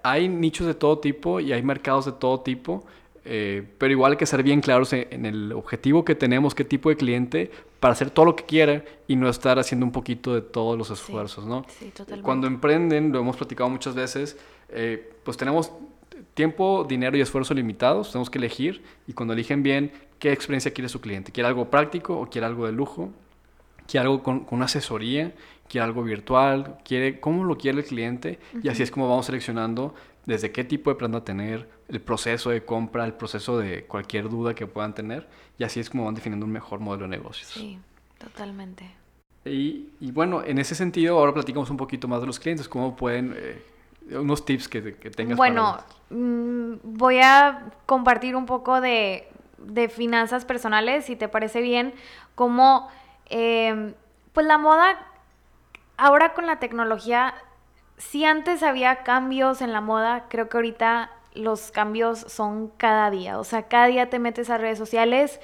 hay, 0.03 0.29
nichos 0.29 0.67
de 0.67 0.75
todo 0.75 0.99
tipo 0.99 1.39
y 1.39 1.51
hay 1.51 1.63
mercados 1.63 2.05
de 2.05 2.11
todo 2.11 2.41
tipo, 2.41 2.85
eh, 3.25 3.63
pero 3.77 3.91
igual 3.91 4.13
hay 4.13 4.17
que 4.17 4.25
ser 4.27 4.43
bien 4.43 4.61
claros 4.61 4.93
en, 4.93 5.25
el 5.25 5.51
objetivo 5.53 6.05
que 6.05 6.13
tenemos, 6.13 6.53
qué 6.53 6.63
tipo 6.63 6.89
de 6.89 6.95
cliente, 6.95 7.51
para 7.79 7.93
hacer 7.93 8.11
todo 8.11 8.25
lo 8.25 8.35
que 8.35 8.45
quiera 8.45 8.83
y 9.07 9.15
no 9.15 9.29
estar 9.29 9.57
haciendo 9.57 9.85
un 9.85 9.91
poquito 9.91 10.35
de 10.35 10.41
todos 10.41 10.77
los 10.77 10.91
esfuerzos, 10.91 11.45
¿no? 11.45 11.65
Sí, 11.79 11.89
totalmente. 11.89 12.23
Cuando 12.23 12.47
emprenden, 12.47 13.11
lo 13.11 13.19
hemos 13.19 13.35
platicado 13.35 13.69
muchas 13.69 13.95
veces, 13.95 14.37
eh, 14.69 15.11
pues 15.23 15.37
tenemos 15.37 15.71
tiempo, 16.35 16.85
dinero 16.87 17.17
y 17.17 17.21
esfuerzo 17.21 17.55
limitados, 17.55 18.11
tenemos 18.11 18.29
que 18.29 18.37
elegir 18.37 18.83
y 19.07 19.13
cuando 19.13 19.33
eligen 19.33 19.63
bien, 19.63 19.91
¿qué 20.19 20.31
experiencia 20.31 20.71
quiere 20.71 20.87
su 20.87 21.01
cliente? 21.01 21.31
¿Quiere 21.31 21.47
algo 21.47 21.69
práctico 21.71 22.19
o 22.19 22.27
quiere 22.27 22.45
algo 22.45 22.67
de 22.67 22.73
lujo? 22.73 23.09
¿Quiere 23.87 24.05
algo 24.05 24.21
con, 24.21 24.41
con 24.41 24.57
una 24.57 24.65
asesoría? 24.65 25.33
Quiere 25.71 25.85
algo 25.85 26.03
virtual, 26.03 26.79
quiere 26.83 27.21
cómo 27.21 27.45
lo 27.45 27.57
quiere 27.57 27.79
el 27.79 27.85
cliente 27.85 28.39
y 28.61 28.67
así 28.67 28.83
es 28.83 28.91
como 28.91 29.07
vamos 29.07 29.27
seleccionando 29.27 29.95
desde 30.25 30.51
qué 30.51 30.65
tipo 30.65 30.89
de 30.89 30.97
prenda 30.97 31.23
tener, 31.23 31.69
el 31.87 32.01
proceso 32.01 32.49
de 32.49 32.65
compra, 32.65 33.05
el 33.05 33.13
proceso 33.13 33.57
de 33.57 33.85
cualquier 33.85 34.27
duda 34.27 34.53
que 34.53 34.67
puedan 34.67 34.93
tener 34.93 35.29
y 35.57 35.63
así 35.63 35.79
es 35.79 35.89
como 35.89 36.03
van 36.03 36.13
definiendo 36.13 36.45
un 36.45 36.51
mejor 36.51 36.81
modelo 36.81 37.03
de 37.03 37.11
negocios. 37.17 37.51
Sí, 37.51 37.79
totalmente. 38.17 38.91
Y, 39.45 39.87
y 40.01 40.11
bueno, 40.11 40.43
en 40.43 40.57
ese 40.57 40.75
sentido 40.75 41.17
ahora 41.17 41.33
platicamos 41.33 41.69
un 41.69 41.77
poquito 41.77 42.05
más 42.09 42.19
de 42.19 42.27
los 42.27 42.37
clientes, 42.37 42.67
cómo 42.67 42.93
pueden, 42.97 43.33
eh, 43.37 43.63
unos 44.11 44.43
tips 44.43 44.67
que, 44.67 44.95
que 44.95 45.09
tengas. 45.09 45.37
Bueno, 45.37 45.79
mm, 46.09 46.73
voy 46.83 47.19
a 47.19 47.71
compartir 47.85 48.35
un 48.35 48.45
poco 48.45 48.81
de, 48.81 49.29
de, 49.57 49.87
finanzas 49.87 50.43
personales, 50.43 51.05
si 51.05 51.15
te 51.15 51.29
parece 51.29 51.61
bien, 51.61 51.93
como... 52.35 52.89
Eh, 53.29 53.93
pues 54.33 54.45
la 54.45 54.57
moda 54.57 55.10
ahora 56.01 56.33
con 56.33 56.47
la 56.47 56.57
tecnología, 56.57 57.35
si 57.97 58.25
antes 58.25 58.63
había 58.63 59.03
cambios 59.03 59.61
en 59.61 59.71
la 59.71 59.81
moda, 59.81 60.25
creo 60.29 60.49
que 60.49 60.57
ahorita 60.57 61.11
los 61.35 61.69
cambios 61.69 62.19
son 62.27 62.69
cada 62.77 63.11
día. 63.11 63.39
O 63.39 63.43
sea, 63.43 63.67
cada 63.67 63.85
día 63.85 64.09
te 64.09 64.17
metes 64.17 64.49
a 64.49 64.57
redes 64.57 64.79
sociales 64.79 65.39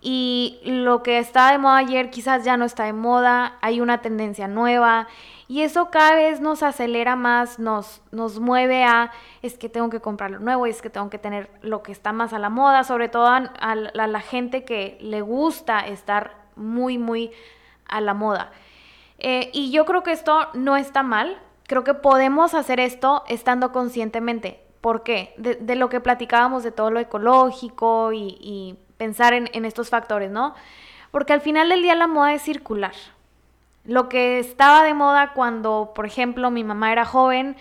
y 0.00 0.58
lo 0.64 1.04
que 1.04 1.18
estaba 1.18 1.52
de 1.52 1.58
moda 1.58 1.76
ayer 1.76 2.10
quizás 2.10 2.44
ya 2.44 2.56
no 2.56 2.64
está 2.64 2.84
de 2.84 2.92
moda, 2.92 3.56
hay 3.60 3.80
una 3.80 4.02
tendencia 4.02 4.48
nueva 4.48 5.06
y 5.46 5.62
eso 5.62 5.92
cada 5.92 6.16
vez 6.16 6.40
nos 6.40 6.64
acelera 6.64 7.14
más, 7.14 7.60
nos, 7.60 8.02
nos 8.10 8.40
mueve 8.40 8.82
a, 8.82 9.12
es 9.42 9.56
que 9.56 9.68
tengo 9.68 9.90
que 9.90 10.00
comprar 10.00 10.32
lo 10.32 10.40
nuevo, 10.40 10.66
es 10.66 10.82
que 10.82 10.90
tengo 10.90 11.08
que 11.08 11.18
tener 11.18 11.52
lo 11.62 11.84
que 11.84 11.92
está 11.92 12.12
más 12.12 12.32
a 12.32 12.40
la 12.40 12.50
moda, 12.50 12.82
sobre 12.82 13.08
todo 13.08 13.28
a, 13.28 13.74
la 13.76 14.20
gente 14.20 14.64
que 14.64 14.98
le 15.00 15.20
gusta 15.20 15.86
estar 15.86 16.34
muy, 16.56 16.98
muy 16.98 17.30
a 17.86 18.00
la 18.00 18.12
moda. 18.12 18.50
Eh, 19.18 19.50
y 19.52 19.70
yo 19.70 19.84
creo 19.84 20.02
que 20.02 20.12
esto 20.12 20.48
no 20.54 20.76
está 20.76 21.02
mal, 21.02 21.38
creo 21.66 21.84
que 21.84 21.94
podemos 21.94 22.54
hacer 22.54 22.80
esto 22.80 23.24
estando 23.28 23.72
conscientemente. 23.72 24.60
¿Por 24.80 25.02
qué? 25.02 25.34
De, 25.38 25.76
lo 25.76 25.88
que 25.88 26.00
platicábamos 26.00 26.62
de 26.62 26.70
todo 26.70 26.90
lo 26.90 27.00
ecológico 27.00 28.12
y 28.12 28.76
pensar 28.96 29.34
en, 29.34 29.64
estos 29.64 29.90
factores, 29.90 30.30
¿no? 30.30 30.54
Porque 31.10 31.32
al 31.32 31.40
final 31.40 31.68
del 31.68 31.82
día 31.82 31.94
la 31.94 32.06
moda 32.06 32.32
es 32.32 32.42
circular. 32.42 32.94
Lo 33.84 34.08
que 34.08 34.38
estaba 34.38 34.82
de 34.82 34.94
moda 34.94 35.32
cuando, 35.34 35.92
por 35.94 36.06
ejemplo, 36.06 36.50
mi 36.50 36.64
mamá 36.64 36.90
era 36.92 37.04
joven, 37.04 37.56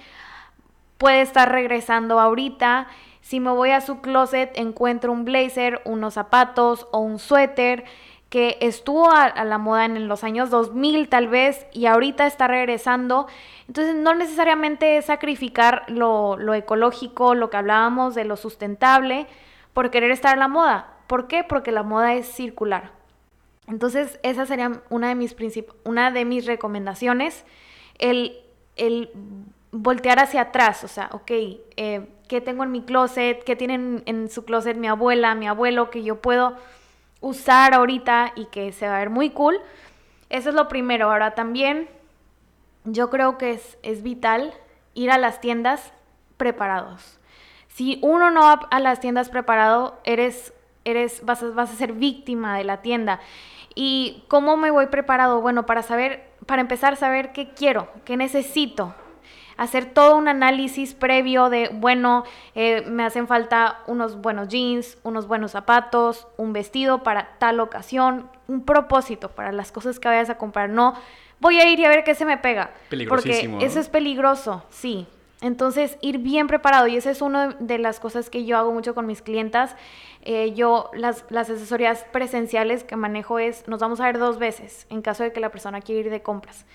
puede 0.97 1.21
estar 1.21 1.51
regresando 1.51 2.19
ahorita. 2.19 2.87
Si 3.21 3.39
me 3.39 3.51
voy 3.51 3.71
a 3.71 3.81
su 3.81 4.01
closet, 4.01 4.51
encuentro 4.55 5.11
un 5.11 5.25
blazer, 5.25 5.81
unos 5.85 6.13
zapatos 6.13 6.87
o 6.91 6.99
un 6.99 7.19
suéter 7.19 7.83
que 8.33 8.57
estuvo 8.61 9.11
a, 9.11 9.45
la 9.45 9.59
moda 9.59 9.85
en 9.85 10.07
los 10.07 10.23
años 10.23 10.49
2000 10.49 11.07
tal 11.07 11.27
vez 11.27 11.67
y 11.71 11.85
ahorita 11.85 12.25
está 12.25 12.47
regresando. 12.47 13.27
Entonces 13.67 13.93
no 13.93 14.15
necesariamente 14.15 14.97
es 14.97 15.05
sacrificar 15.05 15.83
lo, 15.87 16.35
lo 16.37 16.55
ecológico, 16.55 17.35
lo 17.35 17.51
que 17.51 17.57
hablábamos 17.57 18.15
de 18.15 18.25
lo 18.25 18.35
sustentable, 18.35 19.27
por 19.73 19.91
querer 19.91 20.09
estar 20.09 20.33
a 20.33 20.39
la 20.39 20.47
moda. 20.47 20.95
¿Por 21.05 21.27
qué? 21.27 21.43
Porque 21.43 21.71
la 21.71 21.83
moda 21.83 22.15
es 22.15 22.25
circular. 22.25 22.93
Entonces, 23.67 24.19
esa 24.23 24.47
sería 24.47 24.81
una 24.89 25.09
de 25.09 25.13
mis, 25.13 25.35
una 25.83 26.09
de 26.09 26.25
mis 26.25 26.47
recomendaciones, 26.47 27.45
el, 27.99 28.39
el 28.77 29.11
voltear 29.71 30.17
hacia 30.17 30.41
atrás, 30.41 30.83
o 30.83 30.87
sea, 30.87 31.09
ok, 31.11 31.29
eh, 31.77 32.07
¿qué 32.27 32.41
tengo 32.41 32.63
en 32.63 32.71
mi 32.71 32.81
closet? 32.81 33.43
¿Qué 33.43 33.55
tienen 33.55 34.01
en 34.07 34.27
su 34.31 34.43
closet 34.43 34.75
mi 34.75 34.87
abuela, 34.87 35.35
mi 35.35 35.47
abuelo, 35.47 35.91
que 35.91 36.01
yo 36.01 36.19
puedo 36.19 36.57
usar 37.23 37.73
ahorita 37.73 38.33
y 38.35 38.45
que 38.45 38.71
se 38.71 38.87
va 38.87 38.97
a 38.97 38.99
ver 38.99 39.09
muy 39.09 39.31
cool? 39.31 39.59
Eso 40.29 40.49
es 40.49 40.55
lo 40.55 40.67
primero. 40.67 41.09
Ahora 41.09 41.33
también 41.33 41.89
yo 42.83 43.09
creo 43.09 43.39
que 43.39 43.53
es, 43.53 43.79
es 43.81 44.03
vital 44.03 44.53
ir 44.93 45.09
a 45.09 45.17
las 45.17 45.41
tiendas 45.41 45.91
preparados. 46.37 47.19
Si 47.69 47.97
uno 48.03 48.29
no 48.29 48.41
va 48.41 48.67
a 48.69 48.79
las 48.79 48.99
tiendas 48.99 49.29
preparado, 49.29 49.99
eres 50.03 50.53
eres, 50.85 51.25
vas 51.25 51.43
a, 51.43 51.49
vas 51.49 51.71
a 51.71 51.75
ser 51.75 51.93
víctima 51.93 52.57
de 52.57 52.63
la 52.63 52.81
tienda. 52.81 53.19
¿Y 53.75 54.23
cómo 54.27 54.57
me 54.57 54.71
voy 54.71 54.87
preparado? 54.87 55.41
Bueno, 55.41 55.65
para 55.65 55.81
saber, 55.81 56.29
para 56.45 56.61
empezar 56.61 56.93
a 56.93 56.97
saber 56.97 57.31
qué 57.31 57.53
quiero, 57.53 57.89
qué 58.05 58.17
necesito. 58.17 58.93
Hacer 59.57 59.85
todo 59.85 60.17
un 60.17 60.27
análisis 60.27 60.93
previo 60.93 61.49
de, 61.49 61.69
bueno, 61.73 62.23
eh, 62.55 62.83
me 62.87 63.03
hacen 63.03 63.27
falta 63.27 63.79
unos 63.87 64.21
buenos 64.21 64.47
jeans, 64.47 64.97
unos 65.03 65.27
buenos 65.27 65.51
zapatos, 65.51 66.27
un 66.37 66.53
vestido 66.53 67.03
para 67.03 67.37
tal 67.37 67.59
ocasión, 67.59 68.29
un 68.47 68.65
propósito 68.65 69.29
para 69.29 69.51
las 69.51 69.71
cosas 69.71 69.99
que 69.99 70.07
vayas 70.07 70.29
a 70.29 70.37
comprar. 70.37 70.69
No, 70.69 70.95
voy 71.39 71.59
a 71.59 71.69
ir 71.69 71.79
y 71.79 71.85
a 71.85 71.89
ver 71.89 72.03
qué 72.03 72.15
se 72.15 72.25
me 72.25 72.37
pega. 72.37 72.71
Porque 73.07 73.49
eso 73.61 73.79
es 73.79 73.89
peligroso, 73.89 74.63
sí. 74.69 75.07
Entonces, 75.41 75.97
ir 75.99 76.19
bien 76.19 76.47
preparado, 76.47 76.87
y 76.87 76.95
esa 76.95 77.11
es 77.11 77.21
una 77.21 77.49
de 77.59 77.77
las 77.77 77.99
cosas 77.99 78.29
que 78.29 78.45
yo 78.45 78.57
hago 78.57 78.71
mucho 78.71 78.95
con 78.95 79.05
mis 79.05 79.21
clientas. 79.21 79.75
Eh, 80.21 80.53
yo, 80.53 80.89
las, 80.93 81.25
las, 81.29 81.49
asesorías 81.49 82.05
presenciales 82.13 82.85
que 82.85 82.95
manejo 82.95 83.39
es, 83.39 83.67
nos 83.67 83.81
vamos 83.81 83.99
a 83.99 84.05
ver 84.05 84.19
dos 84.19 84.39
veces 84.39 84.87
en 84.89 85.01
caso 85.01 85.23
de 85.23 85.33
que 85.33 85.41
la 85.41 85.51
persona 85.51 85.81
quiera 85.81 85.99
ir 85.99 86.09
de 86.09 86.21
compras. 86.21 86.65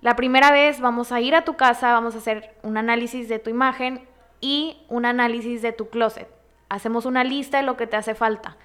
La 0.00 0.16
primera 0.16 0.50
vez 0.50 0.80
vamos 0.80 1.12
a 1.12 1.20
ir 1.20 1.34
a 1.34 1.44
tu 1.44 1.56
casa, 1.56 1.92
vamos 1.92 2.14
a 2.14 2.18
hacer 2.18 2.54
un 2.62 2.78
análisis 2.78 3.28
de 3.28 3.38
tu 3.38 3.50
imagen 3.50 4.08
y 4.40 4.78
un 4.88 5.04
análisis 5.04 5.60
de 5.60 5.72
tu 5.72 5.90
closet. 5.90 6.28
Hacemos 6.70 7.04
una 7.04 7.22
lista 7.22 7.58
de 7.58 7.64
lo 7.64 7.76
que 7.76 7.86
te 7.86 7.96
hace 7.96 8.14
falta. 8.14 8.56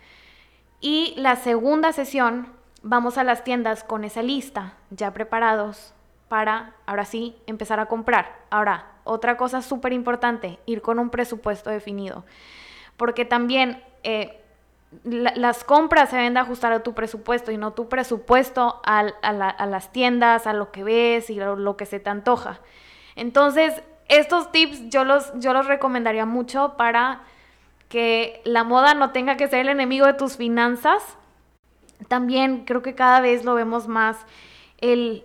Y 0.80 1.14
la 1.18 1.36
segunda 1.36 1.92
sesión, 1.92 2.48
vamos 2.84 3.18
a 3.18 3.24
las 3.24 3.44
tiendas 3.44 3.84
con 3.84 4.06
esa 4.06 4.22
lista 4.22 4.76
ya 4.92 5.14
preparados 5.14 5.94
para, 6.30 6.74
ahora 6.86 7.04
sí, 7.04 7.36
empezar 7.48 7.80
a 7.80 7.88
comprar. 7.88 8.34
Ahora, 8.50 8.86
otra 9.04 9.36
cosa 9.36 9.62
súper 9.62 9.92
importante, 9.92 10.60
ir 10.66 10.82
con 10.82 11.00
un 11.00 11.10
presupuesto 11.10 11.70
definido. 11.70 12.24
Porque 12.96 13.26
también 13.26 13.84
eh, 14.04 14.42
las 15.04 15.64
compras 15.64 16.10
se 16.10 16.18
deben 16.18 16.34
de 16.34 16.40
ajustar 16.40 16.72
a 16.72 16.84
tu 16.84 16.94
presupuesto 16.94 17.52
y 17.52 17.58
no 17.58 17.74
tu 17.74 17.90
presupuesto 17.90 18.82
a, 18.86 19.04
las 19.66 19.92
tiendas, 19.92 20.48
a 20.48 20.54
lo 20.54 20.72
que 20.72 20.84
ves 20.84 21.30
y 21.30 21.36
lo, 21.36 21.56
lo, 21.56 21.78
que 21.78 21.86
se 21.86 22.00
te 22.00 22.10
antoja. 22.10 22.60
Entonces, 23.16 23.82
estos 24.08 24.52
tips 24.52 24.90
yo 24.90 25.04
los, 25.04 25.32
yo 25.40 25.54
los 25.54 25.68
recomendaría 25.68 26.26
mucho 26.26 26.76
para 26.78 27.22
que 27.90 28.42
la 28.46 28.64
moda 28.64 28.94
no 28.94 29.12
tenga 29.12 29.38
que 29.38 29.48
ser 29.48 29.62
el 29.62 29.70
enemigo 29.70 30.06
de 30.06 30.14
tus 30.14 30.38
finanzas. 30.38 31.18
También 32.08 32.66
creo 32.66 32.82
que 32.82 32.96
cada 32.96 33.22
vez 33.22 33.46
lo 33.46 33.56
vemos 33.56 33.88
más 33.88 34.18
el 34.80 35.24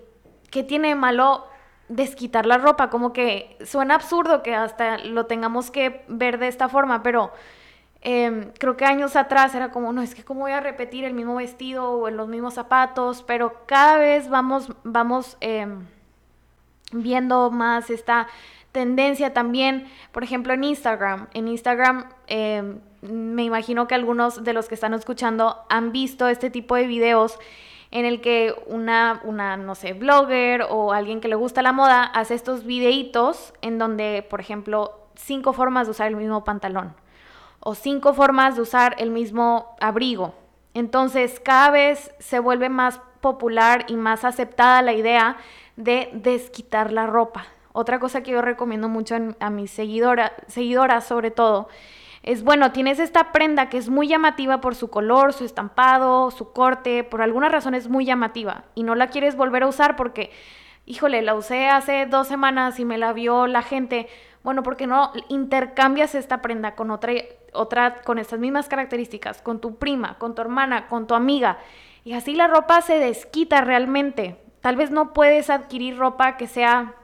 que 0.50 0.62
tiene 0.62 0.95
malo 0.95 1.47
desquitar 1.89 2.47
la 2.47 2.59
ropa, 2.59 2.89
como 2.89 3.12
que 3.12 3.57
suena 3.65 3.97
absurdo 3.97 4.43
que 4.43 4.55
hasta 4.55 4.99
lo 4.99 5.27
tengamos 5.27 5.71
que 5.71 6.05
ver 6.09 6.39
de 6.39 6.49
esta 6.49 6.69
forma, 6.69 7.03
pero 7.03 7.33
em, 8.02 8.50
creo 8.59 8.76
que 8.76 8.85
años 8.85 9.16
atrás 9.16 9.54
era 9.54 9.71
como, 9.71 9.92
no, 9.92 10.02
es 10.02 10.14
que 10.14 10.25
cómo 10.25 10.40
voy 10.40 10.52
a 10.52 10.61
repetir 10.61 11.04
el 11.04 11.14
mismo 11.14 11.37
vestido 11.37 11.90
o 11.90 12.11
los 12.11 12.28
mismos 12.28 12.54
zapatos, 12.54 13.23
pero 13.23 13.66
cada 13.66 13.99
vez 13.99 14.28
vamos, 14.28 14.73
vamos 14.85 15.37
em, 15.40 15.87
viendo 16.92 17.50
más 17.50 17.90
esta 17.90 18.28
tendencia 18.73 19.33
también, 19.33 19.87
por 20.12 20.25
ejemplo, 20.25 20.52
en 20.52 20.64
Instagram. 20.64 21.28
En 21.35 21.49
Instagram 21.49 22.07
em, 22.26 22.80
me 23.02 23.45
imagino 23.45 23.87
que 23.87 23.95
algunos 23.95 24.45
de 24.45 24.52
los 24.52 24.69
que 24.69 24.75
están 24.75 24.95
escuchando 24.95 25.57
han 25.69 25.92
visto 25.92 26.28
este 26.28 26.50
tipo 26.50 26.76
de 26.76 26.87
videos 26.87 27.38
en 27.90 28.04
el 28.04 28.21
que 28.21 28.54
una, 28.66 29.21
una, 29.25 29.57
no 29.57 29.75
sé, 29.75 29.95
blogger 29.95 30.66
o 30.69 30.92
alguien 30.92 31.21
que 31.21 31.28
le 31.28 31.35
gusta 31.35 31.62
la 31.62 31.73
moda 31.73 32.04
hace 32.04 32.35
estos 32.35 32.64
videitos 32.64 33.52
en 33.62 33.78
donde, 33.78 34.25
por 34.28 34.40
ejemplo, 34.40 35.00
cinco 35.16 35.52
formas 35.52 35.87
de 35.87 35.90
usar 35.92 36.07
el 36.07 36.16
mismo 36.16 36.45
pantalón 36.45 36.95
o 37.61 37.75
cinco 37.75 38.14
formas 38.14 38.57
de 38.57 38.62
usar 38.62 38.97
el 38.99 39.11
mismo 39.11 39.76
abrigo. 39.81 40.35
Entonces, 40.75 41.40
cada 41.40 41.71
vez 41.71 42.14
se 42.19 42.38
vuelve 42.38 42.69
más 42.69 43.00
popular 43.21 43.85
y 43.88 43.97
más 43.97 44.25
aceptada 44.25 44.83
la 44.83 44.93
idea 44.93 45.37
de 45.76 46.11
desquitar 46.12 46.93
la 46.93 47.07
ropa. 47.07 47.47
Otra 47.73 48.00
cosa 48.00 48.23
que 48.23 48.33
yo 48.33 48.43
recomiendo 48.43 48.88
mucho 48.88 49.17
a 49.38 49.50
mis 49.50 49.71
seguidora, 49.71 50.33
seguidoras, 50.49 51.05
sobre 51.05 51.31
todo, 51.31 51.69
es 52.23 52.43
bueno, 52.43 52.73
tienes 52.73 52.99
esta 52.99 53.33
prenda 53.33 53.69
que 53.69 53.79
es 53.79 53.88
muy 53.88 54.09
llamativa 54.09 54.61
por 54.61 54.75
su 54.75 54.90
color, 54.90 55.33
su 55.33 55.45
estampado, 55.45 56.31
su 56.31 56.52
corte, 56.52 57.02
por 57.02 57.23
alguna 57.23 57.49
razón 57.49 57.75
es 57.75 57.88
muy 57.88 58.05
llamativa 58.05 58.64
y 58.75 58.83
no 58.83 58.95
la 58.95 59.07
quieres 59.07 59.37
volver 59.37 59.62
a 59.62 59.69
usar 59.69 59.97
porque, 59.97 60.31
híjole, 60.85 61.23
la 61.23 61.35
usé 61.35 61.69
hace 61.69 62.07
dos 62.07 62.29
semanas 62.29 62.79
y 62.79 62.85
me 62.85 62.99
la 62.99 63.12
vio 63.12 63.47
la 63.47 63.62
gente. 63.62 64.09
Bueno, 64.43 64.62
porque 64.62 64.87
no 64.87 65.12
intercambias 65.29 66.14
esta 66.14 66.43
prenda 66.43 66.75
con 66.75 66.90
otra, 66.90 67.12
otra, 67.52 68.02
con 68.02 68.19
estas 68.19 68.38
mismas 68.38 68.69
características, 68.69 69.42
con 69.42 69.61
tu 69.61 69.76
prima, 69.76 70.19
con 70.19 70.35
tu 70.35 70.42
hermana, 70.42 70.88
con 70.88 71.07
tu 71.07 71.14
amiga. 71.14 71.59
Y 72.04 72.12
así 72.14 72.35
la 72.35 72.47
ropa 72.47 72.80
se 72.83 72.99
desquita 72.99 73.61
realmente. 73.61 74.37
Tal 74.61 74.76
vez 74.76 74.90
no 74.90 75.12
puedes 75.12 75.50
adquirir 75.50 75.97
ropa 75.97 76.37
que 76.37 76.47
sea 76.47 76.95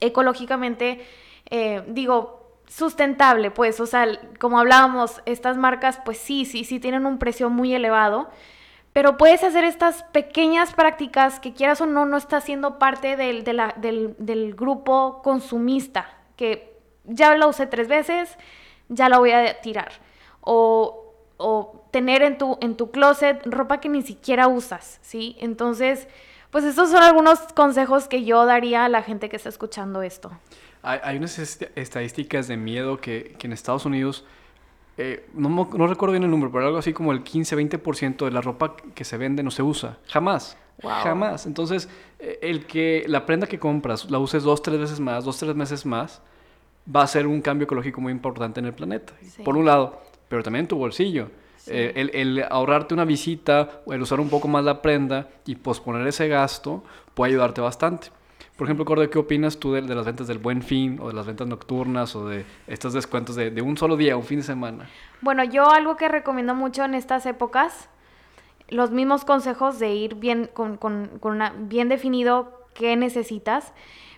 ecológicamente, 0.00 1.04
eh, 1.50 1.82
digo, 1.88 2.36
sustentable, 2.68 3.50
pues, 3.50 3.80
o 3.80 3.86
sea, 3.86 4.06
como 4.38 4.58
hablábamos, 4.58 5.22
estas 5.24 5.56
marcas, 5.56 6.00
pues 6.04 6.18
sí, 6.18 6.44
sí, 6.44 6.64
sí 6.64 6.80
tienen 6.80 7.06
un 7.06 7.18
precio 7.18 7.48
muy 7.50 7.74
elevado, 7.74 8.28
pero 8.92 9.16
puedes 9.16 9.44
hacer 9.44 9.64
estas 9.64 10.02
pequeñas 10.04 10.72
prácticas 10.72 11.38
que 11.38 11.52
quieras 11.52 11.80
o 11.80 11.86
no, 11.86 12.06
no 12.06 12.16
está 12.16 12.40
siendo 12.40 12.78
parte 12.78 13.16
del, 13.16 13.44
del, 13.44 14.54
grupo 14.54 15.20
consumista, 15.22 16.08
que 16.36 16.76
ya 17.04 17.34
la 17.36 17.46
usé 17.46 17.66
tres 17.66 17.88
veces, 17.88 18.36
ya 18.88 19.08
la 19.08 19.18
voy 19.18 19.32
a 19.32 19.60
tirar. 19.60 19.92
O, 20.40 21.14
o 21.36 21.84
tener 21.90 22.22
en 22.22 22.38
tu, 22.38 22.58
en 22.60 22.76
tu 22.76 22.90
closet 22.90 23.44
ropa 23.46 23.80
que 23.80 23.88
ni 23.88 24.02
siquiera 24.02 24.48
usas, 24.48 24.98
¿sí? 25.02 25.36
Entonces, 25.40 26.08
pues 26.50 26.64
estos 26.64 26.90
son 26.90 27.02
algunos 27.02 27.40
consejos 27.54 28.08
que 28.08 28.24
yo 28.24 28.44
daría 28.46 28.84
a 28.84 28.88
la 28.88 29.02
gente 29.02 29.28
que 29.28 29.36
está 29.36 29.48
escuchando 29.48 30.02
esto. 30.02 30.30
Hay, 30.82 31.16
unas 31.16 31.38
estadísticas 31.38 32.46
de 32.46 32.56
miedo 32.56 33.00
que, 33.00 33.34
que 33.38 33.48
en 33.48 33.52
Estados 33.52 33.86
Unidos, 33.86 34.24
eh, 34.98 35.28
no, 35.34 35.48
no, 35.48 35.86
recuerdo 35.88 36.12
bien 36.12 36.22
el 36.22 36.30
número, 36.30 36.52
pero 36.52 36.66
algo 36.66 36.78
así 36.78 36.92
como 36.92 37.10
el 37.12 37.24
15-20% 37.24 38.24
de 38.24 38.30
la 38.30 38.40
ropa 38.40 38.76
que 38.94 39.04
se 39.04 39.16
vende 39.16 39.42
no 39.42 39.50
se 39.50 39.62
usa. 39.62 39.98
Jamás. 40.06 40.56
Jamás. 40.82 41.46
Entonces, 41.46 41.88
eh, 42.18 42.38
el 42.42 42.66
que 42.66 43.04
la 43.08 43.26
prenda 43.26 43.46
que 43.46 43.58
compras 43.58 44.10
la 44.10 44.18
uses 44.18 44.42
dos, 44.42 44.62
tres 44.62 44.78
veces 44.78 45.00
más, 45.00 45.24
dos, 45.24 45.38
tres 45.38 45.54
meses 45.56 45.84
más, 45.84 46.22
va 46.94 47.02
a 47.02 47.06
ser 47.06 47.26
un 47.26 47.40
cambio 47.40 47.64
ecológico 47.64 48.00
muy 48.00 48.12
importante 48.12 48.60
en 48.60 48.66
el 48.66 48.74
planeta. 48.74 49.12
Por 49.44 49.56
un 49.56 49.66
lado, 49.66 50.02
pero 50.28 50.42
también 50.42 50.64
en 50.64 50.68
tu 50.68 50.76
bolsillo. 50.76 51.30
Eh, 51.68 51.92
el, 51.96 52.10
el, 52.14 52.44
ahorrarte 52.48 52.94
una 52.94 53.04
visita 53.04 53.80
o 53.86 53.92
el 53.92 54.00
usar 54.00 54.20
un 54.20 54.28
poco 54.28 54.46
más 54.46 54.64
la 54.64 54.82
prenda 54.82 55.28
y 55.46 55.56
posponer 55.56 56.06
ese 56.06 56.28
gasto 56.28 56.84
puede 57.14 57.32
ayudarte 57.32 57.60
bastante. 57.60 58.08
Por 58.56 58.66
ejemplo, 58.66 58.84
Corde, 58.84 59.10
¿qué 59.10 59.18
opinas 59.18 59.58
tú 59.58 59.72
de, 59.72 59.82
de, 59.82 59.94
las 59.94 60.06
ventas 60.06 60.26
del 60.28 60.38
buen 60.38 60.62
fin 60.62 60.98
o 61.00 61.08
de 61.08 61.14
las 61.14 61.26
ventas 61.26 61.46
nocturnas 61.46 62.16
o 62.16 62.26
de 62.26 62.46
estos 62.66 62.94
descuentos 62.94 63.36
de, 63.36 63.50
de, 63.50 63.60
un 63.60 63.76
solo 63.76 63.96
día, 63.96 64.16
un 64.16 64.22
fin 64.22 64.38
de 64.38 64.44
semana? 64.44 64.88
Bueno, 65.20 65.44
yo 65.44 65.70
algo 65.70 65.96
que 65.96 66.08
recomiendo 66.08 66.54
mucho 66.54 66.84
en 66.84 66.94
estas 66.94 67.26
épocas, 67.26 67.90
los 68.68 68.92
mismos 68.92 69.24
consejos 69.24 69.78
de 69.78 69.92
ir 69.92 70.14
bien, 70.14 70.48
con, 70.54 70.78
con, 70.78 71.18
con 71.20 71.32
una, 71.32 71.52
bien 71.58 71.88
definido 71.88 72.66
qué 72.72 72.96
necesitas, 72.96 73.72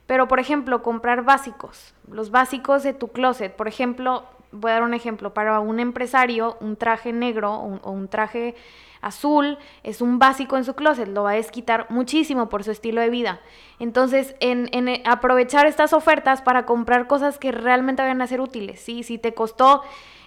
pero 0.09 0.27
por 0.27 0.41
ejemplo, 0.41 0.83
comprar 0.83 1.23
básicos, 1.23 1.95
los 2.11 2.31
básicos 2.31 2.83
de 2.83 2.95
tu 2.95 3.09
closet. 3.09 3.55
Por 3.55 3.69
ejemplo, 3.69 4.25
voy 4.53 4.71
a 4.71 4.75
dar 4.75 4.83
un 4.83 4.95
ejemplo, 4.95 5.35
para 5.35 5.61
un 5.61 5.81
empresario, 5.81 6.57
un 6.61 6.77
traje 6.77 7.13
negro 7.13 7.53
o 7.53 7.91
un, 7.93 8.09
traje 8.09 8.55
azul 9.03 9.59
es 9.83 10.01
un 10.01 10.19
básico 10.19 10.57
en 10.57 10.65
su 10.65 10.75
closet, 10.75 11.09
lo 11.09 11.25
va 11.25 11.33
a 11.33 11.35
desquitar 11.35 11.89
muchísimo 11.91 12.49
por 12.49 12.65
su 12.65 12.71
estilo 12.71 13.03
de 13.03 13.11
vida. 13.11 13.41
Entonces, 13.81 14.35
en, 14.41 14.71
aprovechar 15.05 15.67
estas 15.67 15.93
ofertas 15.93 16.41
para 16.41 16.65
comprar 16.65 17.07
cosas 17.07 17.37
que 17.37 17.53
realmente 17.53 18.01
vayan 18.01 18.23
a 18.23 18.27
ser 18.27 18.41
útiles, 18.41 18.81
¿sí? 18.81 19.03
Si 19.03 19.19
te 19.19 19.35
costó 19.35 19.83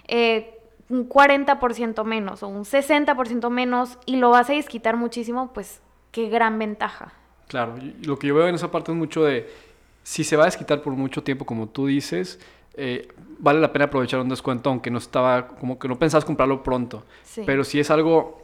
eh, 0.06 0.60
un 0.90 1.08
40% 1.08 2.04
menos 2.04 2.44
o 2.44 2.46
un 2.46 2.62
60% 2.62 3.50
menos 3.50 3.98
y 4.06 4.14
lo 4.18 4.30
vas 4.30 4.48
a 4.48 4.52
desquitar 4.52 4.96
muchísimo, 4.96 5.52
pues 5.52 5.82
qué 6.12 6.28
gran 6.28 6.56
ventaja. 6.60 7.14
Claro, 7.48 7.74
lo 8.04 8.16
que 8.18 8.28
yo 8.28 8.36
veo 8.36 8.46
en 8.46 8.54
esa 8.54 8.70
parte 8.70 8.92
es 8.92 8.96
mucho 8.96 9.24
de, 9.24 9.71
si 10.02 10.24
se 10.24 10.36
va 10.36 10.44
a 10.44 10.46
desquitar 10.46 10.82
por 10.82 10.94
mucho 10.94 11.22
tiempo, 11.22 11.44
como 11.44 11.68
tú 11.68 11.86
dices, 11.86 12.40
eh, 12.74 13.08
vale 13.38 13.60
la 13.60 13.72
pena 13.72 13.86
aprovechar 13.86 14.20
un 14.20 14.28
descuento, 14.28 14.70
aunque 14.70 14.90
no 14.90 14.98
estaba, 14.98 15.48
como 15.48 15.78
que 15.78 15.88
no 15.88 15.98
pensabas 15.98 16.24
comprarlo 16.24 16.62
pronto. 16.62 17.04
Sí. 17.24 17.42
Pero 17.44 17.64
si 17.64 17.80
es 17.80 17.90
algo 17.90 18.42